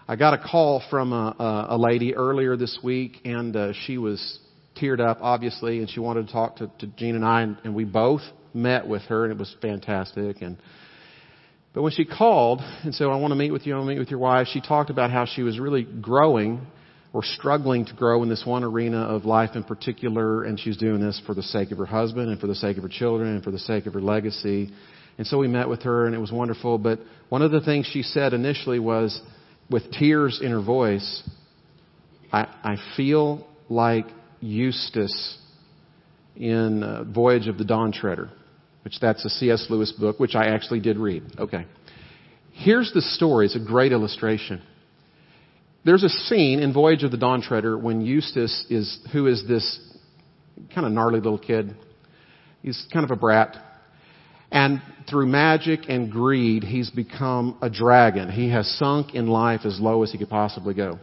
I 0.08 0.16
got 0.16 0.34
a 0.34 0.38
call 0.38 0.82
from 0.90 1.12
a, 1.12 1.68
a, 1.70 1.78
lady 1.78 2.16
earlier 2.16 2.56
this 2.56 2.80
week, 2.84 3.18
and 3.26 3.56
uh, 3.56 3.74
she 3.86 3.98
was 3.98 4.40
teared 4.82 5.00
up, 5.00 5.20
obviously, 5.22 5.80
and 5.80 5.90
she 5.90 6.00
wanted 6.00 6.28
to 6.28 6.34
talk 6.34 6.58
to, 6.58 6.72
to 6.80 6.88
Gene 6.88 7.16
and 7.16 7.26
I, 7.26 7.42
and, 7.44 7.58
and 7.64 7.76
we 7.76 7.84
both 7.84 8.22
met 8.54 8.88
with 8.88 9.04
her, 9.04 9.26
and 9.26 9.32
it 9.32 9.38
was 9.38 9.56
fantastic. 9.62 10.42
And 10.42 10.58
but 11.74 11.84
when 11.84 11.94
she 11.94 12.04
called 12.04 12.60
and 12.84 12.94
said, 12.94 13.08
"I 13.08 13.16
want 13.16 13.32
to 13.32 13.36
meet 13.36 13.52
with 13.52 13.66
you, 13.66 13.74
I 13.74 13.78
want 13.78 13.88
to 13.90 13.94
meet 13.94 14.00
with 14.00 14.10
your 14.10 14.20
wife," 14.20 14.48
she 14.52 14.62
talked 14.62 14.90
about 14.90 15.12
how 15.12 15.26
she 15.26 15.44
was 15.44 15.60
really 15.60 15.84
growing 15.84 16.66
or 17.14 17.24
struggling 17.24 17.86
to 17.86 17.94
grow 17.94 18.24
in 18.24 18.30
this 18.30 18.46
one 18.46 18.64
arena 18.64 19.02
of 19.02 19.26
life 19.26 19.52
in 19.56 19.64
particular, 19.64 20.44
and 20.44 20.60
she's 20.60 20.78
doing 20.78 21.02
this 21.02 21.22
for 21.26 21.34
the 21.34 21.44
sake 21.44 21.72
of 21.72 21.78
her 21.78 21.86
husband 21.86 22.30
and 22.30 22.40
for 22.40 22.48
the 22.48 22.56
sake 22.56 22.78
of 22.78 22.84
her 22.84 22.90
children 22.90 23.36
and 23.36 23.44
for 23.44 23.52
the 23.52 23.60
sake 23.60 23.86
of 23.86 23.94
her 23.94 24.02
legacy. 24.02 24.72
And 25.18 25.28
so 25.28 25.38
we 25.38 25.50
met 25.50 25.68
with 25.68 25.84
her, 25.84 26.06
and 26.06 26.16
it 26.16 26.20
was 26.20 26.32
wonderful. 26.32 26.78
But 26.78 27.00
one 27.30 27.42
of 27.42 27.52
the 27.52 27.60
things 27.60 27.86
she 27.86 28.02
said 28.02 28.34
initially 28.34 28.80
was, 28.80 29.22
with 29.70 29.92
tears 29.92 30.40
in 30.42 30.52
her 30.52 30.62
voice, 30.62 31.30
I, 32.32 32.44
I 32.64 32.78
feel 32.96 33.46
like 33.70 34.06
Eustace 34.42 35.38
in 36.36 36.84
uh, 36.84 37.04
Voyage 37.04 37.48
of 37.48 37.58
the 37.58 37.66
Dawn 37.66 37.92
Treader, 37.92 38.30
which 38.84 39.00
that's 39.00 39.24
a 39.26 39.30
C.S. 39.30 39.68
Lewis 39.70 39.92
book, 39.92 40.20
which 40.20 40.36
I 40.36 40.48
actually 40.48 40.80
did 40.80 40.98
read. 40.98 41.24
Okay. 41.40 41.66
Here's 42.52 42.92
the 42.94 43.02
story. 43.02 43.46
It's 43.46 43.56
a 43.56 43.60
great 43.60 43.92
illustration. 43.92 44.62
There's 45.84 46.04
a 46.04 46.10
scene 46.10 46.60
in 46.60 46.74
Voyage 46.74 47.04
of 47.04 47.12
the 47.12 47.18
Dawn 47.18 47.42
Treader 47.42 47.78
when 47.78 48.02
Eustace 48.02 48.66
is, 48.70 49.00
who 49.12 49.28
is 49.28 49.44
this 49.48 49.80
kind 50.74 50.86
of 50.86 50.94
gnarly 50.94 51.20
little 51.20 51.40
kid. 51.40 51.76
He's 52.62 52.86
kind 52.94 53.04
of 53.04 53.12
a 53.12 53.16
brat. 53.16 53.58
And 54.52 54.82
through 55.10 55.28
magic 55.28 55.82
and 55.88 56.12
greed, 56.12 56.64
he's 56.64 56.92
become 56.92 57.58
a 57.62 57.70
dragon. 57.70 58.30
He 58.30 58.50
has 58.50 58.68
sunk 58.78 59.16
in 59.16 59.28
life 59.28 59.62
as 59.66 59.80
low 59.80 60.04
as 60.04 60.12
he 60.12 60.18
could 60.18 60.30
possibly 60.30 60.74
go. 60.74 61.00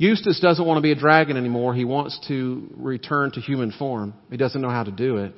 Eustace 0.00 0.40
doesn't 0.40 0.64
want 0.64 0.78
to 0.78 0.80
be 0.80 0.92
a 0.92 0.94
dragon 0.94 1.36
anymore. 1.36 1.74
He 1.74 1.84
wants 1.84 2.18
to 2.26 2.72
return 2.74 3.32
to 3.32 3.40
human 3.42 3.70
form. 3.70 4.14
He 4.30 4.38
doesn't 4.38 4.62
know 4.62 4.70
how 4.70 4.82
to 4.82 4.90
do 4.90 5.18
it. 5.18 5.34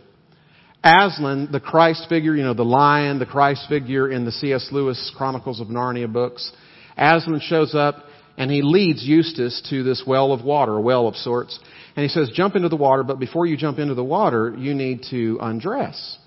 Aslan, 0.84 1.48
the 1.50 1.58
Christ 1.58 2.06
figure, 2.08 2.36
you 2.36 2.44
know, 2.44 2.54
the 2.54 2.62
lion, 2.62 3.18
the 3.18 3.26
Christ 3.26 3.66
figure 3.68 4.08
in 4.08 4.24
the 4.24 4.30
C.S. 4.30 4.68
Lewis 4.70 5.12
Chronicles 5.16 5.60
of 5.60 5.66
Narnia 5.66 6.12
books, 6.12 6.52
Aslan 6.96 7.40
shows 7.40 7.74
up 7.74 8.04
and 8.38 8.52
he 8.52 8.62
leads 8.62 9.02
Eustace 9.02 9.66
to 9.70 9.82
this 9.82 10.04
well 10.06 10.32
of 10.32 10.44
water, 10.44 10.76
a 10.76 10.80
well 10.80 11.08
of 11.08 11.16
sorts. 11.16 11.58
And 11.96 12.04
he 12.04 12.08
says, 12.08 12.30
jump 12.32 12.54
into 12.54 12.68
the 12.68 12.76
water, 12.76 13.02
but 13.02 13.18
before 13.18 13.46
you 13.46 13.56
jump 13.56 13.80
into 13.80 13.94
the 13.94 14.04
water, 14.04 14.54
you 14.56 14.74
need 14.74 15.06
to 15.10 15.38
undress. 15.42 16.18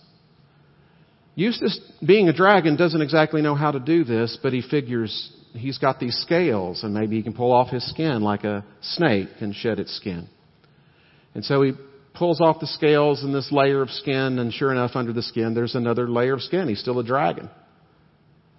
Eustace, 1.35 1.79
being 2.05 2.27
a 2.27 2.33
dragon, 2.33 2.75
doesn't 2.75 3.01
exactly 3.01 3.41
know 3.41 3.55
how 3.55 3.71
to 3.71 3.79
do 3.79 4.03
this, 4.03 4.37
but 4.43 4.51
he 4.51 4.61
figures 4.61 5.31
he's 5.57 5.77
got 5.77 5.99
these 5.99 6.15
scales 6.17 6.83
and 6.83 6.93
maybe 6.93 7.17
he 7.17 7.23
can 7.23 7.33
pull 7.33 7.51
off 7.51 7.69
his 7.69 7.87
skin 7.89 8.21
like 8.21 8.43
a 8.43 8.63
snake 8.81 9.29
can 9.39 9.53
shed 9.53 9.79
its 9.79 9.95
skin. 9.95 10.27
And 11.33 11.43
so 11.43 11.61
he 11.61 11.73
pulls 12.13 12.39
off 12.41 12.59
the 12.59 12.67
scales 12.67 13.23
and 13.23 13.33
this 13.33 13.51
layer 13.51 13.81
of 13.81 13.89
skin, 13.89 14.39
and 14.39 14.53
sure 14.53 14.71
enough, 14.71 14.91
under 14.95 15.13
the 15.13 15.21
skin, 15.21 15.53
there's 15.53 15.75
another 15.75 16.09
layer 16.09 16.33
of 16.33 16.41
skin. 16.41 16.67
He's 16.67 16.79
still 16.79 16.99
a 16.99 17.03
dragon. 17.03 17.49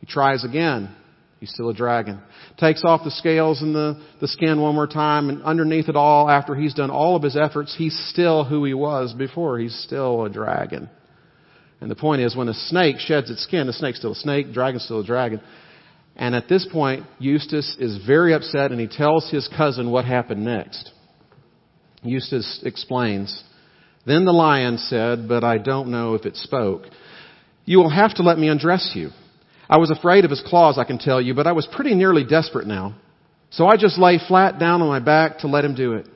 He 0.01 0.07
tries 0.07 0.45
again. 0.45 0.95
He's 1.41 1.51
still 1.51 1.69
a 1.69 1.75
dragon. 1.75 2.21
Takes 2.59 2.83
off 2.85 3.05
the 3.05 3.11
scales 3.11 3.61
and 3.61 3.75
the, 3.75 4.03
the 4.21 4.29
skin 4.29 4.61
one 4.61 4.75
more 4.75 4.87
time, 4.87 5.29
and 5.29 5.43
underneath 5.43 5.89
it 5.89 5.97
all, 5.97 6.31
after 6.31 6.55
he's 6.55 6.75
done 6.75 6.91
all 6.91 7.17
of 7.17 7.23
his 7.23 7.37
efforts, 7.37 7.75
he's 7.77 7.97
still 8.11 8.45
who 8.45 8.65
he 8.65 8.75
was 8.75 9.13
before. 9.13 9.59
He's 9.59 9.79
still 9.85 10.25
a 10.25 10.31
dragon. 10.31 10.89
And 11.81 11.91
the 11.91 11.97
point 11.97 12.23
is, 12.23 12.35
when 12.35 12.49
a 12.49 12.55
snake 12.55 12.97
sheds 12.99 13.31
its 13.31 13.43
skin, 13.43 13.67
the 13.67 13.73
snake's 13.75 13.99
still 13.99 14.13
a 14.13 14.17
snake, 14.17 14.53
dragon's 14.53 14.85
still 14.85 15.01
a 15.01 15.05
dragon. 15.05 15.41
And 16.17 16.35
at 16.35 16.49
this 16.49 16.67
point, 16.71 17.05
Eustace 17.19 17.77
is 17.79 18.05
very 18.07 18.33
upset 18.33 18.73
and 18.73 18.81
he 18.81 18.87
tells 18.87 19.31
his 19.31 19.49
cousin 19.55 19.91
what 19.91 20.07
happened 20.07 20.45
next. 20.45 20.91
Eustace 22.03 22.63
explains, 22.65 23.45
Then 24.07 24.25
the 24.25 24.33
lion 24.33 24.79
said, 24.79 25.29
but 25.29 25.45
I 25.45 25.59
don't 25.59 25.91
know 25.91 26.15
if 26.15 26.25
it 26.25 26.37
spoke, 26.37 26.85
You 27.67 27.79
will 27.79 27.91
have 27.91 28.15
to 28.15 28.23
let 28.23 28.39
me 28.39 28.49
undress 28.49 28.93
you. 28.95 29.11
I 29.69 29.79
was 29.79 29.91
afraid 29.91 30.25
of 30.25 30.31
his 30.31 30.43
claws, 30.47 30.79
I 30.79 30.85
can 30.85 30.99
tell 30.99 31.21
you, 31.21 31.35
but 31.35 31.47
I 31.47 31.53
was 31.53 31.69
pretty 31.71 31.95
nearly 31.95 32.25
desperate 32.25 32.67
now. 32.67 32.95
So 33.51 33.67
I 33.67 33.77
just 33.77 33.99
lay 33.99 34.19
flat 34.27 34.59
down 34.59 34.81
on 34.81 34.89
my 34.89 35.01
back 35.01 35.39
to 35.39 35.49
let 35.49 35.65
him 35.65 35.75
do 35.75 35.95
it. 35.95 36.07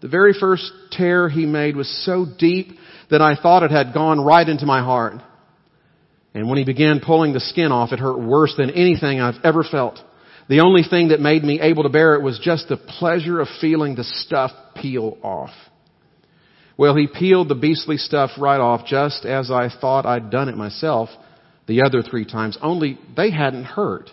The 0.00 0.08
very 0.08 0.34
first 0.38 0.70
tear 0.90 1.28
he 1.28 1.46
made 1.46 1.76
was 1.76 2.04
so 2.04 2.26
deep 2.38 2.72
that 3.10 3.22
I 3.22 3.36
thought 3.36 3.62
it 3.62 3.70
had 3.70 3.94
gone 3.94 4.20
right 4.20 4.48
into 4.48 4.66
my 4.66 4.82
heart. 4.82 5.22
And 6.34 6.48
when 6.48 6.58
he 6.58 6.64
began 6.64 7.00
pulling 7.00 7.32
the 7.32 7.40
skin 7.40 7.72
off, 7.72 7.92
it 7.92 7.98
hurt 7.98 8.18
worse 8.18 8.54
than 8.56 8.70
anything 8.70 9.20
I've 9.20 9.44
ever 9.44 9.64
felt. 9.64 9.98
The 10.48 10.60
only 10.60 10.82
thing 10.82 11.08
that 11.08 11.20
made 11.20 11.44
me 11.44 11.60
able 11.60 11.82
to 11.82 11.88
bear 11.88 12.14
it 12.14 12.22
was 12.22 12.38
just 12.38 12.68
the 12.68 12.76
pleasure 12.76 13.40
of 13.40 13.48
feeling 13.60 13.94
the 13.94 14.04
stuff 14.04 14.50
peel 14.74 15.18
off. 15.22 15.50
Well, 16.76 16.96
he 16.96 17.06
peeled 17.06 17.48
the 17.48 17.54
beastly 17.54 17.98
stuff 17.98 18.30
right 18.38 18.60
off 18.60 18.86
just 18.86 19.24
as 19.24 19.50
I 19.50 19.68
thought 19.68 20.06
I'd 20.06 20.30
done 20.30 20.48
it 20.48 20.56
myself 20.56 21.10
the 21.66 21.82
other 21.82 22.02
three 22.02 22.24
times, 22.24 22.58
only 22.60 22.98
they 23.16 23.30
hadn't 23.30 23.64
hurt. 23.64 24.10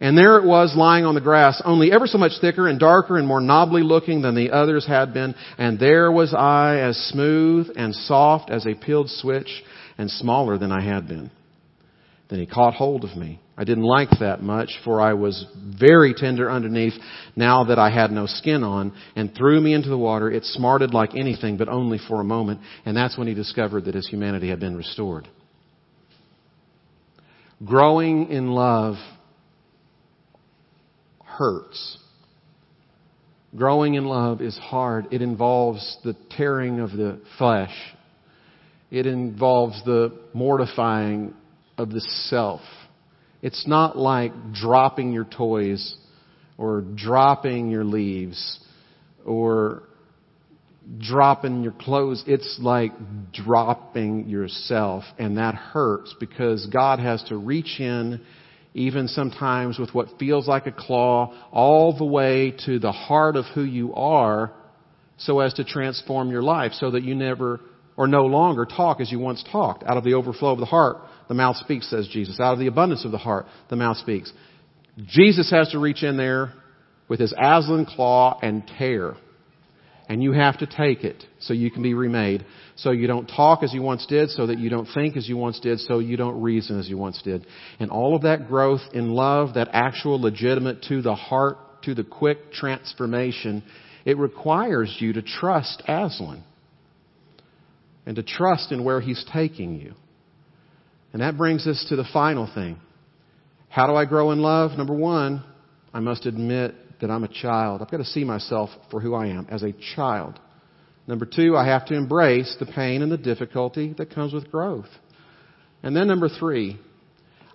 And 0.00 0.16
there 0.16 0.36
it 0.36 0.44
was 0.44 0.74
lying 0.76 1.06
on 1.06 1.14
the 1.14 1.22
grass, 1.22 1.60
only 1.64 1.90
ever 1.90 2.06
so 2.06 2.18
much 2.18 2.32
thicker 2.40 2.68
and 2.68 2.78
darker 2.78 3.16
and 3.16 3.26
more 3.26 3.40
knobbly 3.40 3.82
looking 3.82 4.20
than 4.20 4.34
the 4.34 4.50
others 4.50 4.86
had 4.86 5.14
been. 5.14 5.34
And 5.56 5.78
there 5.78 6.12
was 6.12 6.34
I 6.34 6.80
as 6.80 6.96
smooth 7.10 7.70
and 7.76 7.94
soft 7.94 8.50
as 8.50 8.66
a 8.66 8.74
peeled 8.74 9.08
switch 9.08 9.64
and 9.98 10.10
smaller 10.10 10.58
than 10.58 10.72
I 10.72 10.82
had 10.82 11.08
been. 11.08 11.30
Then 12.28 12.40
he 12.40 12.46
caught 12.46 12.74
hold 12.74 13.04
of 13.04 13.16
me. 13.16 13.40
I 13.56 13.64
didn't 13.64 13.84
like 13.84 14.10
that 14.20 14.42
much, 14.42 14.70
for 14.84 15.00
I 15.00 15.14
was 15.14 15.46
very 15.78 16.12
tender 16.12 16.50
underneath 16.50 16.92
now 17.36 17.64
that 17.64 17.78
I 17.78 17.88
had 17.88 18.10
no 18.10 18.26
skin 18.26 18.62
on, 18.62 18.92
and 19.14 19.34
threw 19.34 19.60
me 19.60 19.72
into 19.72 19.88
the 19.88 19.96
water. 19.96 20.30
It 20.30 20.44
smarted 20.44 20.92
like 20.92 21.14
anything, 21.14 21.56
but 21.56 21.68
only 21.68 21.98
for 22.08 22.20
a 22.20 22.24
moment, 22.24 22.60
and 22.84 22.96
that's 22.96 23.16
when 23.16 23.28
he 23.28 23.34
discovered 23.34 23.86
that 23.86 23.94
his 23.94 24.08
humanity 24.08 24.50
had 24.50 24.60
been 24.60 24.76
restored. 24.76 25.28
Growing 27.64 28.28
in 28.28 28.48
love 28.48 28.96
hurts. 31.24 31.98
Growing 33.56 33.94
in 33.94 34.04
love 34.04 34.42
is 34.42 34.56
hard. 34.58 35.06
It 35.12 35.22
involves 35.22 35.96
the 36.04 36.14
tearing 36.36 36.80
of 36.80 36.90
the 36.90 37.20
flesh. 37.38 37.72
It 38.90 39.06
involves 39.06 39.82
the 39.84 40.12
mortifying 40.32 41.34
of 41.76 41.90
the 41.90 42.00
self. 42.00 42.60
It's 43.42 43.66
not 43.66 43.96
like 43.96 44.32
dropping 44.52 45.12
your 45.12 45.24
toys 45.24 45.96
or 46.56 46.80
dropping 46.80 47.70
your 47.70 47.84
leaves 47.84 48.60
or 49.24 49.82
dropping 50.98 51.62
your 51.62 51.72
clothes. 51.72 52.22
It's 52.26 52.58
like 52.60 52.92
dropping 53.32 54.28
yourself 54.28 55.04
and 55.18 55.36
that 55.36 55.54
hurts 55.54 56.14
because 56.18 56.66
God 56.66 56.98
has 57.00 57.22
to 57.24 57.36
reach 57.36 57.80
in 57.80 58.20
even 58.74 59.08
sometimes 59.08 59.78
with 59.78 59.94
what 59.94 60.06
feels 60.18 60.46
like 60.46 60.66
a 60.66 60.72
claw 60.72 61.34
all 61.50 61.96
the 61.96 62.04
way 62.04 62.54
to 62.66 62.78
the 62.78 62.92
heart 62.92 63.34
of 63.34 63.46
who 63.54 63.62
you 63.62 63.94
are 63.94 64.52
so 65.16 65.40
as 65.40 65.54
to 65.54 65.64
transform 65.64 66.30
your 66.30 66.42
life 66.42 66.72
so 66.72 66.90
that 66.90 67.02
you 67.02 67.14
never 67.14 67.58
or 67.96 68.06
no 68.06 68.26
longer 68.26 68.66
talk 68.66 69.00
as 69.00 69.10
you 69.10 69.18
once 69.18 69.44
talked. 69.50 69.84
Out 69.84 69.96
of 69.96 70.04
the 70.04 70.14
overflow 70.14 70.52
of 70.52 70.58
the 70.58 70.66
heart, 70.66 70.98
the 71.28 71.34
mouth 71.34 71.56
speaks, 71.56 71.88
says 71.90 72.08
Jesus. 72.08 72.38
Out 72.38 72.52
of 72.52 72.58
the 72.58 72.66
abundance 72.66 73.04
of 73.04 73.10
the 73.10 73.18
heart, 73.18 73.46
the 73.68 73.76
mouth 73.76 73.96
speaks. 73.96 74.32
Jesus 75.06 75.50
has 75.50 75.70
to 75.70 75.78
reach 75.78 76.02
in 76.02 76.16
there 76.16 76.52
with 77.08 77.20
his 77.20 77.32
Aslan 77.32 77.86
claw 77.86 78.38
and 78.42 78.66
tear. 78.78 79.14
And 80.08 80.22
you 80.22 80.32
have 80.32 80.58
to 80.58 80.66
take 80.66 81.02
it 81.02 81.24
so 81.40 81.52
you 81.52 81.70
can 81.70 81.82
be 81.82 81.94
remade. 81.94 82.44
So 82.76 82.92
you 82.92 83.08
don't 83.08 83.26
talk 83.26 83.64
as 83.64 83.74
you 83.74 83.82
once 83.82 84.06
did, 84.06 84.30
so 84.30 84.46
that 84.46 84.58
you 84.58 84.70
don't 84.70 84.86
think 84.94 85.16
as 85.16 85.28
you 85.28 85.36
once 85.36 85.58
did, 85.58 85.80
so 85.80 85.98
you 85.98 86.16
don't 86.16 86.40
reason 86.42 86.78
as 86.78 86.88
you 86.88 86.96
once 86.96 87.20
did. 87.22 87.44
And 87.80 87.90
all 87.90 88.14
of 88.14 88.22
that 88.22 88.46
growth 88.46 88.82
in 88.92 89.14
love, 89.14 89.54
that 89.54 89.68
actual 89.72 90.20
legitimate 90.20 90.82
to 90.84 91.02
the 91.02 91.16
heart, 91.16 91.82
to 91.82 91.94
the 91.94 92.04
quick 92.04 92.52
transformation, 92.52 93.64
it 94.04 94.16
requires 94.16 94.94
you 95.00 95.14
to 95.14 95.22
trust 95.22 95.82
Aslan 95.88 96.44
and 98.06 98.16
to 98.16 98.22
trust 98.22 98.72
in 98.72 98.84
where 98.84 99.00
He's 99.00 99.24
taking 99.32 99.78
you. 99.80 99.94
And 101.12 101.20
that 101.20 101.36
brings 101.36 101.66
us 101.66 101.84
to 101.88 101.96
the 101.96 102.06
final 102.12 102.50
thing. 102.54 102.78
How 103.68 103.86
do 103.86 103.94
I 103.94 104.04
grow 104.04 104.30
in 104.30 104.40
love? 104.40 104.78
Number 104.78 104.94
one, 104.94 105.44
I 105.92 106.00
must 106.00 106.24
admit 106.24 106.74
that 107.00 107.10
I'm 107.10 107.24
a 107.24 107.28
child. 107.28 107.82
I've 107.82 107.90
got 107.90 107.98
to 107.98 108.04
see 108.04 108.24
myself 108.24 108.70
for 108.90 109.00
who 109.00 109.14
I 109.14 109.26
am 109.26 109.46
as 109.50 109.62
a 109.62 109.74
child. 109.94 110.38
Number 111.06 111.26
two, 111.26 111.56
I 111.56 111.66
have 111.66 111.86
to 111.86 111.94
embrace 111.94 112.56
the 112.58 112.66
pain 112.66 113.02
and 113.02 113.12
the 113.12 113.18
difficulty 113.18 113.94
that 113.98 114.14
comes 114.14 114.32
with 114.32 114.50
growth. 114.50 114.88
And 115.82 115.94
then 115.94 116.08
number 116.08 116.28
three, 116.28 116.80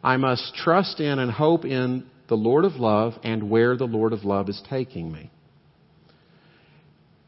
I 0.04 0.18
must 0.18 0.56
trust 0.56 1.00
in 1.00 1.20
and 1.20 1.32
hope 1.32 1.66
in 1.66 2.06
the 2.30 2.36
Lord 2.36 2.66
of 2.66 2.74
love 2.76 3.14
and 3.24 3.50
where 3.50 3.76
the 3.76 3.86
Lord 3.86 4.14
of 4.14 4.24
love 4.24 4.48
is 4.48 4.62
taking 4.70 5.12
me. 5.12 5.30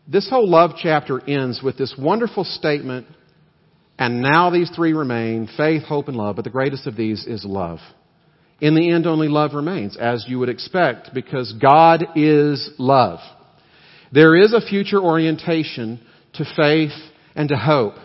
This 0.07 0.29
whole 0.29 0.49
love 0.49 0.71
chapter 0.77 1.21
ends 1.29 1.61
with 1.63 1.77
this 1.77 1.95
wonderful 1.97 2.43
statement, 2.43 3.07
and 3.97 4.21
now 4.21 4.49
these 4.49 4.69
three 4.75 4.91
remain 4.91 5.47
faith, 5.55 5.83
hope, 5.83 6.09
and 6.09 6.17
love, 6.17 6.35
but 6.35 6.43
the 6.43 6.51
greatest 6.51 6.87
of 6.87 6.97
these 6.97 7.25
is 7.25 7.45
love. 7.45 7.79
In 8.59 8.75
the 8.75 8.91
end, 8.91 9.07
only 9.07 9.29
love 9.29 9.53
remains, 9.53 9.95
as 9.95 10.25
you 10.27 10.39
would 10.39 10.49
expect, 10.49 11.13
because 11.13 11.53
God 11.53 12.03
is 12.15 12.69
love. 12.77 13.19
There 14.11 14.35
is 14.35 14.53
a 14.53 14.61
future 14.61 15.01
orientation 15.01 16.01
to 16.33 16.45
faith 16.55 16.91
and 17.35 17.47
to 17.49 17.55
hope. 17.55 17.95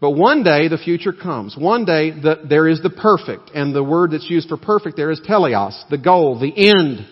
But 0.00 0.12
one 0.12 0.44
day 0.44 0.68
the 0.68 0.78
future 0.78 1.12
comes. 1.12 1.56
One 1.58 1.84
day 1.84 2.10
the, 2.10 2.42
there 2.48 2.68
is 2.68 2.80
the 2.82 2.90
perfect, 2.90 3.50
and 3.54 3.74
the 3.74 3.84
word 3.84 4.12
that's 4.12 4.30
used 4.30 4.48
for 4.48 4.56
perfect 4.56 4.96
there 4.96 5.10
is 5.10 5.20
teleos, 5.20 5.88
the 5.90 5.98
goal, 5.98 6.38
the 6.38 6.70
end. 6.70 7.06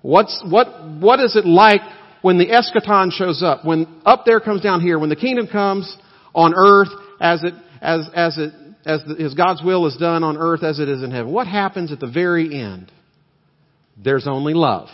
What's, 0.00 0.42
what, 0.48 0.66
what 0.98 1.20
is 1.20 1.36
it 1.36 1.44
like 1.44 1.82
when 2.22 2.38
the 2.38 2.46
eschaton 2.46 3.10
shows 3.12 3.42
up, 3.42 3.64
when 3.64 3.86
up 4.04 4.24
there 4.24 4.40
comes 4.40 4.60
down 4.60 4.80
here, 4.80 4.98
when 4.98 5.08
the 5.08 5.16
kingdom 5.16 5.46
comes 5.46 5.96
on 6.34 6.54
earth 6.56 6.88
as 7.20 7.42
it, 7.42 7.54
as, 7.80 8.08
as 8.14 8.38
it, 8.38 8.52
as, 8.86 9.02
the, 9.06 9.22
as 9.24 9.34
God's 9.34 9.62
will 9.62 9.86
is 9.86 9.96
done 9.96 10.22
on 10.22 10.36
earth 10.36 10.62
as 10.62 10.78
it 10.78 10.88
is 10.88 11.02
in 11.02 11.10
heaven, 11.10 11.32
what 11.32 11.46
happens 11.46 11.92
at 11.92 12.00
the 12.00 12.10
very 12.10 12.60
end? 12.60 12.90
There's 14.02 14.26
only 14.26 14.54
love. 14.54 14.88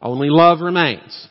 Only 0.00 0.28
love 0.30 0.60
remains. 0.60 1.28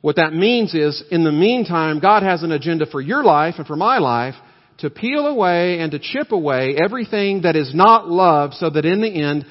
What 0.00 0.16
that 0.16 0.32
means 0.32 0.74
is, 0.74 1.02
in 1.10 1.24
the 1.24 1.32
meantime, 1.32 1.98
God 1.98 2.22
has 2.22 2.42
an 2.42 2.52
agenda 2.52 2.86
for 2.86 3.00
your 3.00 3.24
life 3.24 3.54
and 3.58 3.66
for 3.66 3.74
my 3.74 3.98
life 3.98 4.34
to 4.78 4.90
peel 4.90 5.26
away 5.26 5.80
and 5.80 5.90
to 5.90 5.98
chip 5.98 6.30
away 6.30 6.76
everything 6.80 7.42
that 7.42 7.56
is 7.56 7.74
not 7.74 8.08
love 8.08 8.54
so 8.54 8.70
that 8.70 8.84
in 8.84 9.00
the 9.00 9.08
end, 9.08 9.44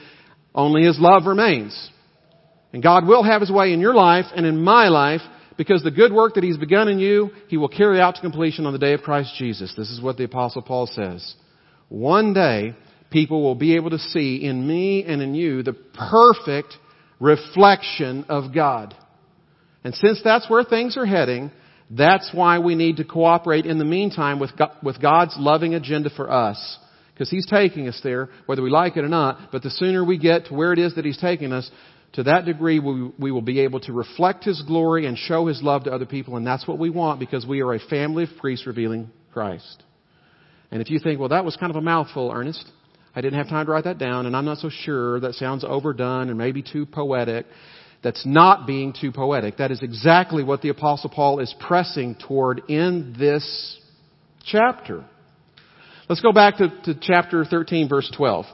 only 0.56 0.84
His 0.84 0.98
love 1.00 1.26
remains. 1.26 1.90
And 2.78 2.84
God 2.84 3.08
will 3.08 3.24
have 3.24 3.42
His 3.42 3.50
way 3.50 3.74
in 3.74 3.80
your 3.80 3.96
life 3.96 4.26
and 4.36 4.46
in 4.46 4.64
my 4.64 4.90
life 4.90 5.22
because 5.58 5.82
the 5.82 5.90
good 5.90 6.14
work 6.14 6.36
that 6.36 6.44
He's 6.44 6.58
begun 6.58 6.88
in 6.88 7.00
you, 7.00 7.32
He 7.48 7.58
will 7.58 7.70
carry 7.70 8.00
out 8.00 8.14
to 8.14 8.22
completion 8.22 8.68
on 8.68 8.74
the 8.74 8.78
day 8.78 8.94
of 8.94 9.02
Christ 9.02 9.34
Jesus. 9.36 9.74
This 9.76 9.90
is 9.90 10.00
what 10.00 10.18
the 10.18 10.26
apostle 10.26 10.62
Paul 10.62 10.86
says. 10.86 11.34
One 11.90 12.36
day, 12.36 12.76
people 13.10 13.42
will 13.42 13.56
be 13.56 13.78
able 13.78 13.90
to 13.90 13.98
see 13.98 14.44
in 14.44 14.68
me 14.68 15.04
and 15.04 15.24
in 15.24 15.34
you 15.34 15.64
the 15.64 15.74
perfect 15.74 16.78
reflection 17.20 18.26
of 18.30 18.54
God. 18.54 18.94
And 19.84 19.96
since 19.96 20.22
that's 20.24 20.48
where 20.48 20.64
things 20.64 20.98
are 20.98 21.06
heading, 21.08 21.50
that's 21.90 22.30
why 22.32 22.60
we 22.60 22.76
need 22.76 22.98
to 22.98 23.06
cooperate 23.06 23.66
in 23.66 23.80
the 23.80 23.86
meantime 23.86 24.40
with, 24.40 24.52
with 24.84 25.02
God's 25.02 25.34
loving 25.36 25.74
agenda 25.74 26.12
for 26.12 26.30
us. 26.30 26.78
Because 27.12 27.32
He's 27.32 27.48
taking 27.48 27.88
us 27.88 28.00
there, 28.04 28.30
whether 28.46 28.62
we 28.62 28.70
like 28.70 28.98
it 28.98 29.04
or 29.04 29.10
not. 29.10 29.52
But 29.52 29.64
the 29.64 29.72
sooner 29.72 30.06
we 30.06 30.20
get 30.20 30.46
to 30.46 30.54
where 30.54 30.74
it 30.74 30.78
is 30.78 30.94
that 30.94 31.06
He's 31.06 31.18
taking 31.18 31.52
us, 31.52 31.72
to 32.14 32.24
that 32.24 32.46
degree, 32.46 32.80
we, 32.80 33.12
we 33.20 33.32
will 33.32 33.42
be 33.42 33.60
able 33.62 33.80
to 33.82 33.94
reflect 33.94 34.44
His 34.46 34.62
glory 34.64 35.06
and 35.06 35.18
show 35.18 35.48
His 35.48 35.62
love 35.62 35.84
to 35.84 35.92
other 35.92 36.06
people, 36.06 36.38
and 36.38 36.48
that's 36.48 36.68
what 36.68 36.80
we 36.80 36.90
want 36.90 37.20
because 37.20 37.46
we 37.46 37.62
are 37.62 37.74
a 37.74 37.80
family 37.80 38.24
of 38.24 38.30
priests 38.40 38.66
revealing 38.66 39.10
Christ. 39.34 39.84
And 40.72 40.82
if 40.82 40.90
you 40.90 41.00
think, 41.00 41.20
well, 41.20 41.30
that 41.30 41.46
was 41.46 41.56
kind 41.56 41.70
of 41.70 41.76
a 41.76 41.82
mouthful, 41.82 42.32
Ernest, 42.34 42.66
I 43.16 43.22
didn't 43.22 43.38
have 43.38 43.50
time 43.50 43.66
to 43.66 43.72
write 43.72 43.86
that 43.86 43.98
down, 43.98 44.26
and 44.26 44.36
I'm 44.36 44.46
not 44.46 44.58
so 44.58 44.70
sure, 44.70 45.20
that 45.22 45.34
sounds 45.36 45.64
overdone 45.64 46.30
and 46.30 46.38
maybe 46.38 46.62
too 46.62 46.86
poetic. 46.86 47.46
That's 48.04 48.26
not 48.26 48.68
being 48.68 48.94
too 48.94 49.12
poetic. 49.12 49.58
That 49.58 49.72
is 49.72 49.82
exactly 49.82 50.44
what 50.44 50.62
the 50.62 50.70
Apostle 50.70 51.10
Paul 51.10 51.40
is 51.40 51.54
pressing 51.60 52.16
toward 52.16 52.62
in 52.70 53.16
this 53.18 53.80
chapter. 54.46 55.04
Let's 56.08 56.22
go 56.22 56.32
back 56.32 56.58
to, 56.58 56.70
to 56.86 57.00
chapter 57.02 57.44
13, 57.44 57.90
verse 57.90 58.12
12. 58.16 58.46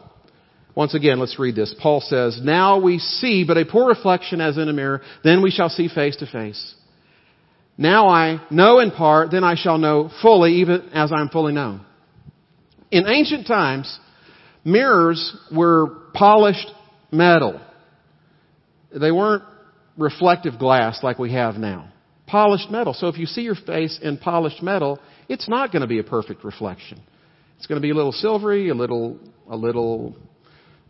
Once 0.76 0.96
again, 0.96 1.20
let's 1.20 1.38
read 1.38 1.56
this. 1.56 1.74
Paul 1.80 2.02
says, 2.02 2.40
Now 2.42 2.80
we 2.80 2.98
see 2.98 3.44
but 3.48 3.58
a 3.58 3.66
poor 3.66 3.88
reflection 3.88 4.42
as 4.42 4.58
in 4.58 4.70
a 4.70 4.74
mirror, 4.74 5.02
then 5.24 5.42
we 5.42 5.52
shall 5.52 5.70
see 5.70 5.88
face 5.88 6.16
to 6.18 6.26
face. 6.26 6.76
Now 7.78 8.08
I 8.08 8.42
know 8.50 8.80
in 8.80 8.92
part, 8.92 9.32
then 9.32 9.44
I 9.44 9.56
shall 9.56 9.78
know 9.78 10.10
fully, 10.22 10.56
even 10.56 10.90
as 10.94 11.12
I 11.12 11.22
am 11.22 11.30
fully 11.30 11.54
known. 11.54 11.86
In 12.92 13.08
ancient 13.08 13.48
times, 13.48 14.00
mirrors 14.64 15.36
were 15.52 15.88
polished 16.14 16.70
metal. 17.12 17.60
They 18.94 19.12
weren't 19.12 19.44
reflective 19.98 20.60
glass 20.60 21.00
like 21.04 21.18
we 21.18 21.34
have 21.34 21.56
now. 21.56 21.92
Polished 22.28 22.70
metal. 22.70 22.94
So 22.94 23.08
if 23.08 23.18
you 23.18 23.26
see 23.26 23.42
your 23.42 23.56
face 23.56 24.00
in 24.02 24.18
polished 24.18 24.62
metal, 24.62 25.00
it's 25.28 25.50
not 25.50 25.72
going 25.72 25.82
to 25.82 25.88
be 25.88 26.00
a 26.00 26.04
perfect 26.04 26.44
reflection. 26.44 27.02
It's 27.58 27.68
going 27.68 27.80
to 27.80 27.82
be 27.82 27.92
a 27.92 27.96
little 27.96 28.12
silvery, 28.12 28.70
a 28.70 28.74
little, 28.76 29.20
a 29.50 29.56
little 29.56 30.16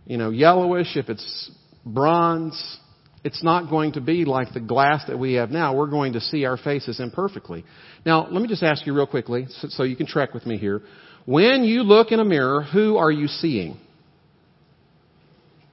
you 0.06 0.18
know, 0.18 0.30
yellowish, 0.30 0.96
if 0.96 1.10
it's 1.10 1.52
bronze, 1.86 2.80
it's 3.24 3.44
not 3.44 3.70
going 3.70 3.94
to 3.94 4.02
be 4.02 4.26
like 4.26 4.54
the 4.54 4.60
glass 4.60 5.04
that 5.08 5.18
we 5.18 5.34
have 5.34 5.50
now. 5.50 5.76
We're 5.76 5.88
going 5.88 6.14
to 6.14 6.22
see 6.22 6.46
our 6.46 6.58
faces 6.58 7.00
imperfectly. 7.00 7.64
Now, 8.06 8.28
let 8.30 8.42
me 8.42 8.48
just 8.48 8.64
ask 8.64 8.86
you 8.86 8.94
real 8.94 9.08
quickly, 9.08 9.48
so, 9.50 9.68
so 9.70 9.84
you 9.84 9.96
can 9.96 10.08
track 10.08 10.34
with 10.34 10.46
me 10.46 10.58
here. 10.58 10.82
When 11.26 11.64
you 11.64 11.84
look 11.84 12.12
in 12.12 12.20
a 12.20 12.26
mirror, 12.26 12.64
who 12.64 12.98
are 12.98 13.12
you 13.12 13.28
seeing? 13.28 13.78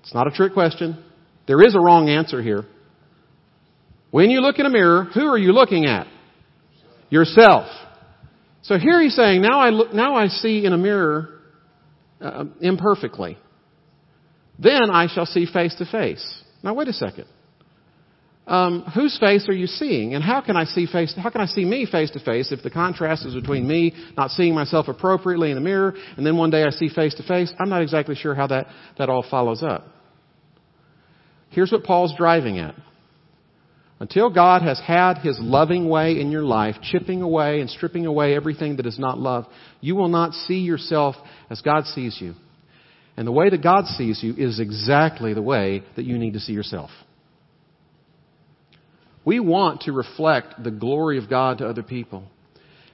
It's 0.02 0.14
not 0.14 0.28
a 0.28 0.30
trick 0.30 0.52
question. 0.52 1.02
There 1.46 1.60
is 1.62 1.74
a 1.74 1.80
wrong 1.80 2.08
answer 2.08 2.40
here. 2.40 2.64
When 4.12 4.30
you 4.30 4.40
look 4.40 4.58
in 4.58 4.66
a 4.66 4.70
mirror, 4.70 5.04
who 5.12 5.26
are 5.26 5.38
you 5.38 5.52
looking 5.52 5.86
at? 5.86 6.06
Yourself. 7.10 7.66
So 8.62 8.78
here 8.78 9.00
he's 9.00 9.16
saying, 9.16 9.42
now 9.42 9.58
I 9.60 9.70
look, 9.70 9.92
now 9.92 10.14
I 10.14 10.28
see 10.28 10.64
in 10.64 10.72
a 10.72 10.78
mirror 10.78 11.40
uh, 12.20 12.44
imperfectly. 12.60 13.38
Then 14.60 14.90
I 14.90 15.06
shall 15.12 15.26
see 15.26 15.46
face 15.46 15.74
to 15.76 15.86
face. 15.86 16.42
Now 16.62 16.74
wait 16.74 16.88
a 16.88 16.92
second. 16.92 17.24
Um, 18.46 18.82
whose 18.94 19.16
face 19.18 19.48
are 19.48 19.54
you 19.54 19.66
seeing? 19.66 20.14
And 20.14 20.24
how 20.24 20.40
can 20.40 20.56
I 20.56 20.64
see 20.64 20.86
face? 20.86 21.14
How 21.16 21.30
can 21.30 21.40
I 21.40 21.46
see 21.46 21.64
me 21.64 21.86
face 21.86 22.10
to 22.12 22.20
face 22.20 22.50
if 22.50 22.62
the 22.62 22.70
contrast 22.70 23.24
is 23.24 23.34
between 23.34 23.66
me 23.66 23.94
not 24.16 24.32
seeing 24.32 24.54
myself 24.54 24.88
appropriately 24.88 25.50
in 25.50 25.54
the 25.54 25.60
mirror, 25.60 25.94
and 26.16 26.26
then 26.26 26.36
one 26.36 26.50
day 26.50 26.64
I 26.64 26.70
see 26.70 26.88
face 26.88 27.14
to 27.14 27.22
face? 27.22 27.52
I'm 27.60 27.68
not 27.68 27.80
exactly 27.80 28.16
sure 28.16 28.34
how 28.34 28.48
that 28.48 28.66
that 28.98 29.08
all 29.08 29.24
follows 29.30 29.62
up. 29.62 29.84
Here's 31.50 31.70
what 31.70 31.84
Paul's 31.84 32.14
driving 32.16 32.58
at. 32.58 32.74
Until 34.00 34.30
God 34.30 34.62
has 34.62 34.80
had 34.80 35.18
His 35.18 35.38
loving 35.38 35.88
way 35.88 36.20
in 36.20 36.32
your 36.32 36.42
life, 36.42 36.76
chipping 36.82 37.22
away 37.22 37.60
and 37.60 37.70
stripping 37.70 38.06
away 38.06 38.34
everything 38.34 38.76
that 38.76 38.86
is 38.86 38.98
not 38.98 39.18
love, 39.18 39.46
you 39.80 39.94
will 39.94 40.08
not 40.08 40.32
see 40.32 40.60
yourself 40.60 41.14
as 41.50 41.60
God 41.60 41.84
sees 41.84 42.16
you. 42.20 42.34
And 43.20 43.26
the 43.26 43.32
way 43.32 43.50
that 43.50 43.62
God 43.62 43.84
sees 43.84 44.22
you 44.22 44.34
is 44.34 44.60
exactly 44.60 45.34
the 45.34 45.42
way 45.42 45.82
that 45.96 46.06
you 46.06 46.16
need 46.16 46.32
to 46.32 46.40
see 46.40 46.54
yourself. 46.54 46.88
We 49.26 49.40
want 49.40 49.82
to 49.82 49.92
reflect 49.92 50.64
the 50.64 50.70
glory 50.70 51.18
of 51.18 51.28
God 51.28 51.58
to 51.58 51.68
other 51.68 51.82
people. 51.82 52.24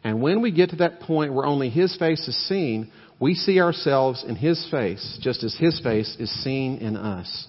And 0.02 0.20
when 0.20 0.42
we 0.42 0.50
get 0.50 0.70
to 0.70 0.76
that 0.78 0.98
point 0.98 1.32
where 1.32 1.46
only 1.46 1.70
His 1.70 1.96
face 1.96 2.26
is 2.26 2.48
seen, 2.48 2.90
we 3.20 3.34
see 3.34 3.60
ourselves 3.60 4.24
in 4.26 4.34
His 4.34 4.66
face, 4.68 5.16
just 5.22 5.44
as 5.44 5.54
His 5.54 5.80
face 5.80 6.16
is 6.18 6.42
seen 6.42 6.78
in 6.78 6.96
us. 6.96 7.46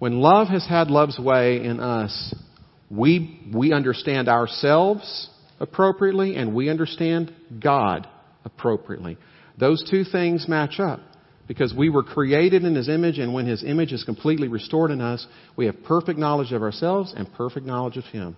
When 0.00 0.18
love 0.18 0.48
has 0.48 0.66
had 0.66 0.90
love's 0.90 1.20
way 1.20 1.62
in 1.62 1.78
us, 1.78 2.34
we, 2.90 3.40
we 3.54 3.72
understand 3.72 4.28
ourselves 4.28 5.30
appropriately 5.60 6.34
and 6.34 6.56
we 6.56 6.70
understand 6.70 7.32
God 7.62 8.08
appropriately. 8.44 9.16
Those 9.56 9.88
two 9.88 10.02
things 10.02 10.48
match 10.48 10.80
up 10.80 11.02
because 11.48 11.74
we 11.74 11.88
were 11.88 12.02
created 12.02 12.62
in 12.62 12.74
His 12.74 12.88
image 12.88 13.18
and 13.18 13.34
when 13.34 13.46
His 13.46 13.64
image 13.64 13.92
is 13.92 14.04
completely 14.04 14.46
restored 14.46 14.90
in 14.90 15.00
us, 15.00 15.26
we 15.56 15.66
have 15.66 15.82
perfect 15.84 16.18
knowledge 16.18 16.52
of 16.52 16.62
ourselves 16.62 17.12
and 17.16 17.32
perfect 17.32 17.66
knowledge 17.66 17.96
of 17.96 18.04
Him. 18.04 18.36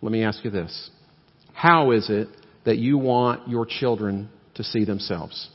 Let 0.00 0.12
me 0.12 0.22
ask 0.22 0.44
you 0.44 0.50
this. 0.50 0.90
How 1.52 1.90
is 1.90 2.08
it 2.08 2.28
that 2.64 2.78
you 2.78 2.98
want 2.98 3.48
your 3.48 3.66
children 3.66 4.30
to 4.54 4.62
see 4.62 4.84
themselves? 4.84 5.50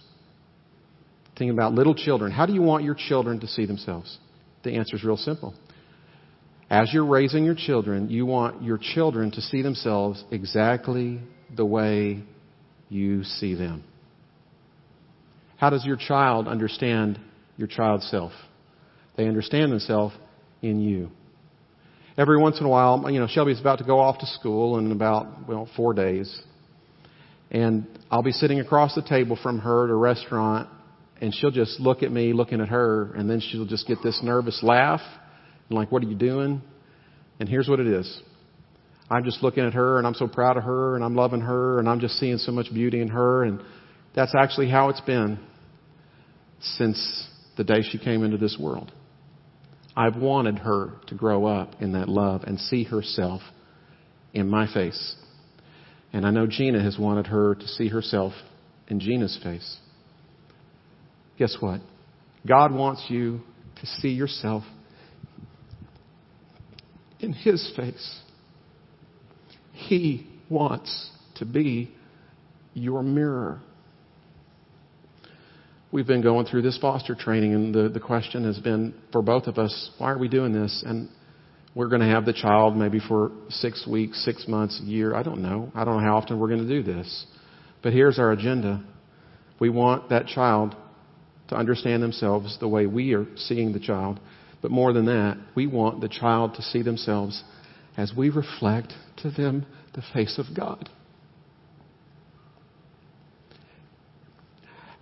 Think 1.37 1.51
about 1.51 1.73
little 1.73 1.95
children. 1.95 2.31
How 2.31 2.45
do 2.45 2.53
you 2.53 2.61
want 2.61 2.83
your 2.83 2.95
children 2.95 3.39
to 3.39 3.47
see 3.47 3.65
themselves? 3.65 4.17
The 4.63 4.75
answer 4.75 4.97
is 4.97 5.03
real 5.03 5.17
simple. 5.17 5.53
As 6.69 6.93
you're 6.93 7.05
raising 7.05 7.45
your 7.45 7.55
children, 7.55 8.09
you 8.09 8.25
want 8.25 8.63
your 8.63 8.77
children 8.77 9.31
to 9.31 9.41
see 9.41 9.61
themselves 9.61 10.23
exactly 10.29 11.21
the 11.55 11.65
way 11.65 12.23
you 12.89 13.23
see 13.23 13.55
them. 13.55 13.83
How 15.63 15.69
does 15.69 15.85
your 15.85 15.95
child 15.95 16.49
understand 16.49 17.17
your 17.55 17.69
child's 17.69 18.05
self? 18.11 18.33
They 19.15 19.29
understand 19.29 19.71
themselves 19.71 20.13
in 20.61 20.81
you. 20.81 21.09
Every 22.17 22.37
once 22.37 22.59
in 22.59 22.65
a 22.65 22.69
while, 22.69 23.09
you 23.09 23.17
know, 23.17 23.27
Shelby's 23.27 23.61
about 23.61 23.77
to 23.77 23.85
go 23.85 23.97
off 23.97 24.17
to 24.19 24.25
school 24.25 24.77
in 24.77 24.91
about, 24.91 25.47
well, 25.47 25.69
four 25.77 25.93
days. 25.93 26.37
And 27.49 27.87
I'll 28.11 28.23
be 28.23 28.33
sitting 28.33 28.59
across 28.59 28.93
the 28.93 29.03
table 29.03 29.39
from 29.41 29.59
her 29.59 29.85
at 29.85 29.89
a 29.89 29.95
restaurant 29.95 30.67
and 31.21 31.33
she'll 31.33 31.49
just 31.49 31.79
look 31.79 32.03
at 32.03 32.11
me 32.11 32.33
looking 32.33 32.59
at 32.59 32.67
her 32.67 33.13
and 33.13 33.29
then 33.29 33.39
she'll 33.39 33.65
just 33.65 33.87
get 33.87 33.99
this 34.03 34.19
nervous 34.21 34.61
laugh 34.63 34.99
and 35.69 35.79
like 35.79 35.93
what 35.93 36.03
are 36.03 36.07
you 36.07 36.17
doing 36.17 36.61
and 37.39 37.47
here's 37.47 37.69
what 37.69 37.79
it 37.79 37.87
is 37.87 38.21
i'm 39.09 39.23
just 39.23 39.41
looking 39.41 39.63
at 39.63 39.73
her 39.73 39.97
and 39.97 40.05
i'm 40.05 40.15
so 40.15 40.27
proud 40.27 40.57
of 40.57 40.63
her 40.63 40.95
and 40.95 41.05
i'm 41.05 41.15
loving 41.15 41.39
her 41.39 41.79
and 41.79 41.87
i'm 41.87 42.01
just 42.01 42.15
seeing 42.15 42.37
so 42.37 42.51
much 42.51 42.73
beauty 42.73 42.99
in 42.99 43.07
her 43.07 43.43
and 43.43 43.61
that's 44.13 44.33
actually 44.35 44.69
how 44.69 44.89
it's 44.89 45.01
been 45.01 45.39
since 46.63 47.27
the 47.57 47.63
day 47.63 47.81
she 47.81 47.97
came 47.97 48.23
into 48.23 48.37
this 48.37 48.57
world 48.59 48.91
i've 49.95 50.15
wanted 50.15 50.59
her 50.59 50.91
to 51.07 51.15
grow 51.15 51.45
up 51.45 51.81
in 51.81 51.93
that 51.93 52.09
love 52.09 52.43
and 52.43 52.59
see 52.59 52.83
herself 52.83 53.41
in 54.33 54.49
my 54.49 54.71
face 54.73 55.15
and 56.11 56.25
i 56.25 56.31
know 56.31 56.47
gina 56.47 56.81
has 56.81 56.97
wanted 56.97 57.27
her 57.27 57.55
to 57.55 57.67
see 57.67 57.89
herself 57.89 58.33
in 58.87 58.99
gina's 58.99 59.39
face 59.43 59.77
guess 61.37 61.57
what? 61.59 61.81
God 62.47 62.73
wants 62.73 63.05
you 63.09 63.41
to 63.79 63.85
see 63.85 64.09
yourself 64.09 64.63
in 67.19 67.33
His 67.33 67.71
face. 67.75 68.21
He 69.71 70.27
wants 70.49 71.09
to 71.35 71.45
be 71.45 71.91
your 72.73 73.01
mirror. 73.01 73.61
We've 75.93 76.07
been 76.07 76.23
going 76.23 76.47
through 76.47 76.63
this 76.63 76.79
foster 76.79 77.13
training, 77.13 77.53
and 77.53 77.75
the, 77.75 77.87
the 77.87 77.99
question 77.99 78.45
has 78.45 78.57
been 78.57 78.95
for 79.11 79.21
both 79.21 79.45
of 79.45 79.59
us, 79.59 79.91
why 79.99 80.11
are 80.11 80.17
we 80.17 80.27
doing 80.27 80.51
this? 80.51 80.83
And 80.83 81.07
we're 81.75 81.87
going 81.87 82.01
to 82.01 82.07
have 82.07 82.25
the 82.25 82.33
child 82.33 82.75
maybe 82.75 82.99
for 82.99 83.29
six 83.49 83.85
weeks, 83.85 84.25
six 84.25 84.47
months, 84.47 84.81
a 84.81 84.85
year. 84.85 85.13
I 85.13 85.21
don't 85.21 85.43
know. 85.43 85.71
I 85.75 85.85
don't 85.85 85.97
know 85.97 86.03
how 86.03 86.17
often 86.17 86.39
we're 86.39 86.47
going 86.47 86.67
to 86.67 86.67
do 86.67 86.81
this. 86.81 87.27
But 87.83 87.93
here's 87.93 88.17
our 88.17 88.31
agenda. 88.31 88.83
We 89.59 89.69
want 89.69 90.09
that 90.09 90.25
child 90.25 90.75
to 91.49 91.55
understand 91.55 92.01
themselves 92.01 92.57
the 92.59 92.67
way 92.67 92.87
we 92.87 93.13
are 93.13 93.27
seeing 93.35 93.71
the 93.71 93.79
child. 93.79 94.19
But 94.63 94.71
more 94.71 94.93
than 94.93 95.05
that, 95.05 95.37
we 95.53 95.67
want 95.67 96.01
the 96.01 96.09
child 96.09 96.55
to 96.55 96.63
see 96.63 96.81
themselves 96.81 97.43
as 97.97 98.11
we 98.17 98.31
reflect 98.31 98.93
to 99.17 99.29
them 99.29 99.67
the 99.93 100.01
face 100.11 100.39
of 100.39 100.57
God. 100.57 100.89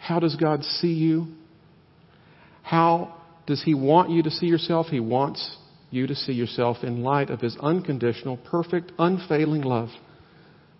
How 0.01 0.19
does 0.19 0.35
God 0.35 0.63
see 0.63 0.93
you? 0.93 1.27
How 2.63 3.15
does 3.45 3.61
He 3.63 3.75
want 3.75 4.09
you 4.09 4.23
to 4.23 4.31
see 4.31 4.47
yourself? 4.47 4.87
He 4.87 4.99
wants 4.99 5.57
you 5.91 6.07
to 6.07 6.15
see 6.15 6.33
yourself 6.33 6.77
in 6.83 7.03
light 7.03 7.29
of 7.29 7.39
His 7.39 7.55
unconditional, 7.61 8.37
perfect, 8.37 8.91
unfailing 8.97 9.61
love. 9.61 9.89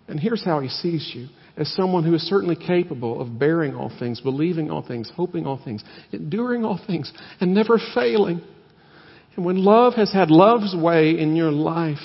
And 0.08 0.18
here's 0.18 0.44
how 0.44 0.58
He 0.60 0.68
sees 0.68 1.12
you 1.14 1.28
as 1.56 1.72
someone 1.74 2.02
who 2.02 2.14
is 2.14 2.22
certainly 2.22 2.56
capable 2.56 3.20
of 3.20 3.38
bearing 3.38 3.74
all 3.74 3.92
things, 3.98 4.20
believing 4.20 4.70
all 4.70 4.84
things, 4.86 5.10
hoping 5.14 5.46
all 5.46 5.60
things, 5.62 5.84
enduring 6.10 6.64
all 6.64 6.80
things, 6.86 7.12
and 7.40 7.54
never 7.54 7.78
failing. 7.94 8.40
And 9.36 9.44
when 9.44 9.62
love 9.62 9.94
has 9.94 10.12
had 10.12 10.30
love's 10.30 10.74
way 10.74 11.18
in 11.18 11.36
your 11.36 11.52
life, 11.52 12.00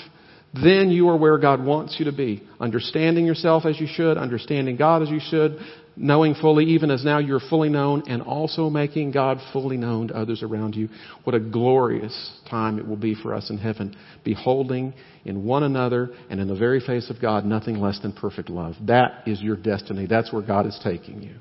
then 0.54 0.90
you 0.90 1.08
are 1.08 1.16
where 1.16 1.38
God 1.38 1.64
wants 1.64 1.96
you 1.98 2.06
to 2.06 2.12
be. 2.12 2.42
Understanding 2.60 3.26
yourself 3.26 3.66
as 3.66 3.80
you 3.80 3.86
should, 3.90 4.16
understanding 4.16 4.76
God 4.76 5.02
as 5.02 5.10
you 5.10 5.20
should, 5.20 5.58
knowing 5.98 6.34
fully, 6.34 6.64
even 6.64 6.90
as 6.90 7.04
now 7.04 7.18
you're 7.18 7.40
fully 7.40 7.68
known, 7.68 8.04
and 8.06 8.22
also 8.22 8.70
making 8.70 9.10
God 9.10 9.38
fully 9.52 9.76
known 9.76 10.08
to 10.08 10.16
others 10.16 10.42
around 10.42 10.76
you. 10.76 10.88
What 11.24 11.34
a 11.34 11.40
glorious 11.40 12.40
time 12.48 12.78
it 12.78 12.86
will 12.86 12.96
be 12.96 13.14
for 13.14 13.34
us 13.34 13.50
in 13.50 13.58
heaven, 13.58 13.96
beholding 14.24 14.94
in 15.24 15.44
one 15.44 15.64
another 15.64 16.10
and 16.30 16.40
in 16.40 16.48
the 16.48 16.54
very 16.54 16.80
face 16.80 17.10
of 17.10 17.20
God 17.20 17.44
nothing 17.44 17.80
less 17.80 18.00
than 18.00 18.12
perfect 18.12 18.48
love. 18.48 18.74
That 18.86 19.26
is 19.26 19.42
your 19.42 19.56
destiny. 19.56 20.06
That's 20.06 20.32
where 20.32 20.42
God 20.42 20.66
is 20.66 20.78
taking 20.82 21.22
you. 21.22 21.34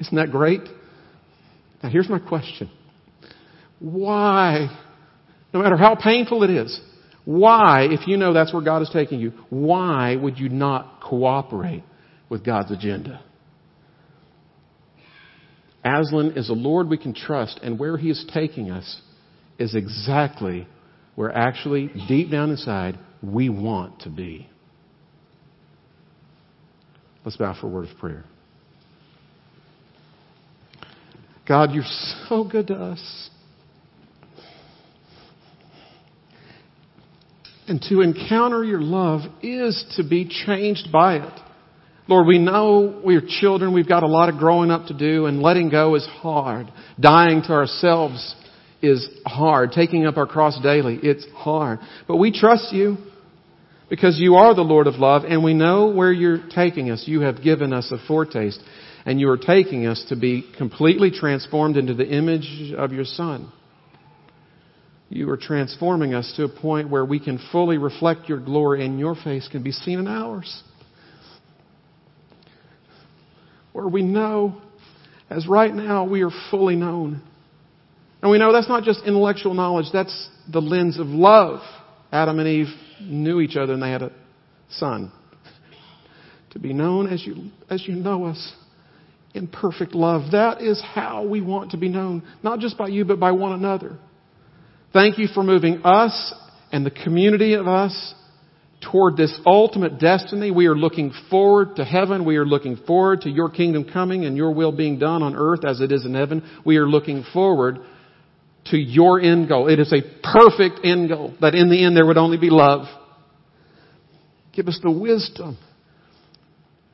Isn't 0.00 0.16
that 0.16 0.30
great? 0.30 0.62
Now 1.82 1.90
here's 1.90 2.08
my 2.08 2.18
question. 2.18 2.70
Why, 3.80 4.68
no 5.52 5.62
matter 5.62 5.76
how 5.76 5.94
painful 5.94 6.42
it 6.42 6.50
is, 6.50 6.80
why, 7.24 7.86
if 7.90 8.08
you 8.08 8.16
know 8.16 8.32
that's 8.32 8.54
where 8.54 8.64
God 8.64 8.80
is 8.80 8.90
taking 8.90 9.20
you, 9.20 9.32
why 9.50 10.16
would 10.16 10.38
you 10.38 10.48
not 10.48 11.02
cooperate 11.02 11.84
with 12.30 12.44
God's 12.44 12.72
agenda? 12.72 13.22
Aslan 15.84 16.32
is 16.36 16.48
a 16.50 16.54
Lord 16.54 16.88
we 16.88 16.98
can 16.98 17.14
trust, 17.14 17.60
and 17.62 17.78
where 17.78 17.96
He 17.96 18.10
is 18.10 18.24
taking 18.32 18.70
us 18.70 19.00
is 19.58 19.74
exactly 19.74 20.66
where 21.14 21.32
actually, 21.32 21.90
deep 22.06 22.30
down 22.30 22.50
inside, 22.50 22.96
we 23.22 23.48
want 23.48 24.02
to 24.02 24.08
be. 24.08 24.48
Let's 27.24 27.36
bow 27.36 27.58
for 27.60 27.66
a 27.66 27.70
word 27.70 27.88
of 27.88 27.98
prayer. 27.98 28.24
God, 31.48 31.72
you're 31.72 31.82
so 32.28 32.44
good 32.44 32.68
to 32.68 32.74
us. 32.74 33.30
And 37.66 37.82
to 37.88 38.00
encounter 38.00 38.62
your 38.62 38.80
love 38.80 39.22
is 39.42 39.84
to 39.96 40.08
be 40.08 40.30
changed 40.46 40.92
by 40.92 41.16
it. 41.16 41.40
Lord, 42.08 42.26
we 42.26 42.38
know 42.38 43.02
we're 43.04 43.22
children. 43.40 43.74
We've 43.74 43.88
got 43.88 44.02
a 44.02 44.08
lot 44.08 44.30
of 44.30 44.38
growing 44.38 44.70
up 44.70 44.86
to 44.86 44.94
do 44.96 45.26
and 45.26 45.42
letting 45.42 45.68
go 45.68 45.94
is 45.94 46.06
hard. 46.06 46.72
Dying 46.98 47.42
to 47.42 47.52
ourselves 47.52 48.34
is 48.80 49.06
hard. 49.26 49.72
Taking 49.72 50.06
up 50.06 50.16
our 50.16 50.26
cross 50.26 50.58
daily, 50.62 50.98
it's 51.02 51.26
hard. 51.34 51.80
But 52.06 52.16
we 52.16 52.32
trust 52.32 52.72
you 52.72 52.96
Because 53.88 54.18
you 54.18 54.34
are 54.36 54.54
the 54.54 54.62
Lord 54.62 54.86
of 54.86 54.96
love 54.96 55.24
and 55.24 55.42
we 55.42 55.54
know 55.54 55.90
where 55.90 56.12
you're 56.12 56.46
taking 56.54 56.90
us. 56.90 57.04
You 57.06 57.22
have 57.22 57.42
given 57.42 57.72
us 57.72 57.90
a 57.90 57.98
foretaste 58.06 58.60
and 59.06 59.18
you 59.18 59.30
are 59.30 59.38
taking 59.38 59.86
us 59.86 60.04
to 60.10 60.16
be 60.16 60.44
completely 60.58 61.10
transformed 61.10 61.76
into 61.76 61.94
the 61.94 62.06
image 62.06 62.74
of 62.76 62.92
your 62.92 63.04
Son. 63.04 63.50
You 65.08 65.30
are 65.30 65.38
transforming 65.38 66.12
us 66.12 66.34
to 66.36 66.44
a 66.44 66.48
point 66.48 66.90
where 66.90 67.04
we 67.04 67.18
can 67.18 67.38
fully 67.50 67.78
reflect 67.78 68.28
your 68.28 68.40
glory 68.40 68.84
and 68.84 68.98
your 68.98 69.14
face 69.14 69.48
can 69.48 69.62
be 69.62 69.72
seen 69.72 69.98
in 69.98 70.06
ours. 70.06 70.62
Where 73.78 73.86
we 73.86 74.02
know, 74.02 74.60
as 75.30 75.46
right 75.46 75.72
now 75.72 76.02
we 76.02 76.24
are 76.24 76.32
fully 76.50 76.74
known. 76.74 77.22
And 78.20 78.28
we 78.28 78.36
know 78.36 78.52
that's 78.52 78.68
not 78.68 78.82
just 78.82 79.04
intellectual 79.06 79.54
knowledge, 79.54 79.86
that's 79.92 80.28
the 80.52 80.58
lens 80.58 80.98
of 80.98 81.06
love. 81.06 81.60
Adam 82.10 82.40
and 82.40 82.48
Eve 82.48 82.74
knew 83.00 83.40
each 83.40 83.54
other 83.54 83.74
and 83.74 83.80
they 83.80 83.92
had 83.92 84.02
a 84.02 84.10
son. 84.68 85.12
To 86.50 86.58
be 86.58 86.72
known 86.72 87.06
as 87.06 87.24
you, 87.24 87.52
as 87.70 87.86
you 87.86 87.94
know 87.94 88.24
us 88.24 88.52
in 89.32 89.46
perfect 89.46 89.94
love. 89.94 90.32
That 90.32 90.60
is 90.60 90.82
how 90.84 91.24
we 91.24 91.40
want 91.40 91.70
to 91.70 91.76
be 91.76 91.88
known. 91.88 92.24
Not 92.42 92.58
just 92.58 92.76
by 92.76 92.88
you, 92.88 93.04
but 93.04 93.20
by 93.20 93.30
one 93.30 93.52
another. 93.52 93.96
Thank 94.92 95.18
you 95.18 95.28
for 95.28 95.44
moving 95.44 95.82
us 95.84 96.34
and 96.72 96.84
the 96.84 96.90
community 96.90 97.54
of 97.54 97.68
us 97.68 98.12
toward 98.80 99.16
this 99.16 99.38
ultimate 99.44 99.98
destiny. 99.98 100.50
We 100.50 100.66
are 100.66 100.76
looking 100.76 101.12
forward 101.30 101.76
to 101.76 101.84
heaven. 101.84 102.24
We 102.24 102.36
are 102.36 102.46
looking 102.46 102.76
forward 102.76 103.22
to 103.22 103.30
your 103.30 103.50
kingdom 103.50 103.84
coming 103.84 104.24
and 104.24 104.36
your 104.36 104.52
will 104.52 104.72
being 104.72 104.98
done 104.98 105.22
on 105.22 105.34
earth 105.34 105.64
as 105.64 105.80
it 105.80 105.92
is 105.92 106.04
in 106.04 106.14
heaven. 106.14 106.42
We 106.64 106.76
are 106.76 106.86
looking 106.86 107.24
forward 107.32 107.78
to 108.66 108.76
your 108.76 109.20
end 109.20 109.48
goal. 109.48 109.68
It 109.68 109.78
is 109.78 109.92
a 109.92 110.02
perfect 110.22 110.84
end 110.84 111.08
goal 111.08 111.34
that 111.40 111.54
in 111.54 111.70
the 111.70 111.84
end 111.84 111.96
there 111.96 112.06
would 112.06 112.18
only 112.18 112.38
be 112.38 112.50
love. 112.50 112.86
Give 114.52 114.68
us 114.68 114.78
the 114.82 114.90
wisdom 114.90 115.58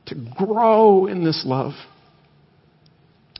to 0.07 0.15
grow 0.37 1.07
in 1.07 1.23
this 1.23 1.43
love. 1.45 1.73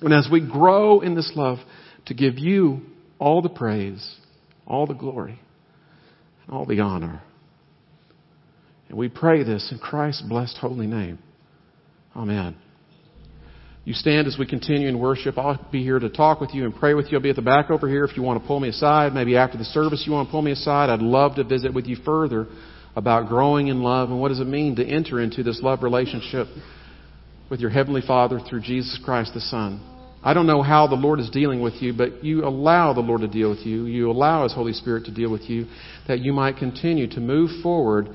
And 0.01 0.13
as 0.13 0.27
we 0.31 0.41
grow 0.41 0.99
in 0.99 1.15
this 1.15 1.31
love, 1.35 1.59
to 2.07 2.13
give 2.13 2.37
you 2.37 2.81
all 3.17 3.41
the 3.41 3.49
praise 3.49 4.17
all 4.67 4.87
the 4.87 4.93
glory, 4.93 5.39
and 6.45 6.55
all 6.55 6.65
the 6.65 6.79
honor. 6.79 7.21
And 8.89 8.97
we 8.97 9.09
pray 9.09 9.43
this 9.43 9.71
in 9.71 9.79
Christ's 9.79 10.21
blessed 10.21 10.57
holy 10.57 10.87
name. 10.87 11.19
Amen. 12.15 12.55
You 13.83 13.93
stand 13.93 14.25
as 14.25 14.35
we 14.39 14.47
continue 14.47 14.87
in 14.87 14.99
worship. 14.99 15.37
I'll 15.37 15.63
be 15.71 15.83
here 15.83 15.99
to 15.99 16.09
talk 16.09 16.41
with 16.41 16.55
you 16.55 16.65
and 16.65 16.75
pray 16.75 16.95
with 16.95 17.11
you. 17.11 17.17
I'll 17.17 17.23
be 17.23 17.29
at 17.29 17.35
the 17.35 17.43
back 17.43 17.69
over 17.69 17.87
here 17.87 18.03
if 18.03 18.17
you 18.17 18.23
want 18.23 18.41
to 18.41 18.47
pull 18.47 18.59
me 18.59 18.69
aside. 18.69 19.13
Maybe 19.13 19.37
after 19.37 19.59
the 19.59 19.63
service 19.63 20.03
you 20.07 20.13
want 20.13 20.27
to 20.27 20.31
pull 20.31 20.41
me 20.41 20.51
aside. 20.51 20.89
I'd 20.89 21.01
love 21.01 21.35
to 21.35 21.43
visit 21.43 21.71
with 21.71 21.85
you 21.85 21.97
further 22.03 22.47
about 22.95 23.27
growing 23.27 23.67
in 23.67 23.83
love 23.83 24.09
and 24.09 24.19
what 24.19 24.29
does 24.29 24.39
it 24.39 24.47
mean 24.47 24.75
to 24.77 24.85
enter 24.85 25.21
into 25.21 25.43
this 25.43 25.59
love 25.61 25.83
relationship 25.83 26.47
with 27.49 27.59
your 27.59 27.69
Heavenly 27.69 28.01
Father 28.01 28.39
through 28.39 28.61
Jesus 28.61 28.99
Christ 29.03 29.35
the 29.35 29.39
Son. 29.39 29.91
I 30.23 30.33
don't 30.33 30.47
know 30.47 30.63
how 30.63 30.87
the 30.87 30.95
Lord 30.95 31.19
is 31.19 31.29
dealing 31.29 31.61
with 31.61 31.75
you, 31.75 31.93
but 31.93 32.23
you 32.23 32.43
allow 32.45 32.93
the 32.93 33.01
Lord 33.01 33.21
to 33.21 33.27
deal 33.27 33.51
with 33.51 33.59
you. 33.59 33.85
You 33.85 34.09
allow 34.09 34.43
His 34.43 34.53
Holy 34.53 34.73
Spirit 34.73 35.05
to 35.05 35.13
deal 35.13 35.31
with 35.31 35.43
you 35.43 35.67
that 36.07 36.19
you 36.19 36.33
might 36.33 36.57
continue 36.57 37.07
to 37.11 37.19
move 37.19 37.51
forward 37.61 38.07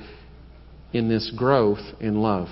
in 0.92 1.08
this 1.08 1.30
growth 1.36 1.94
in 2.00 2.20
love. 2.20 2.48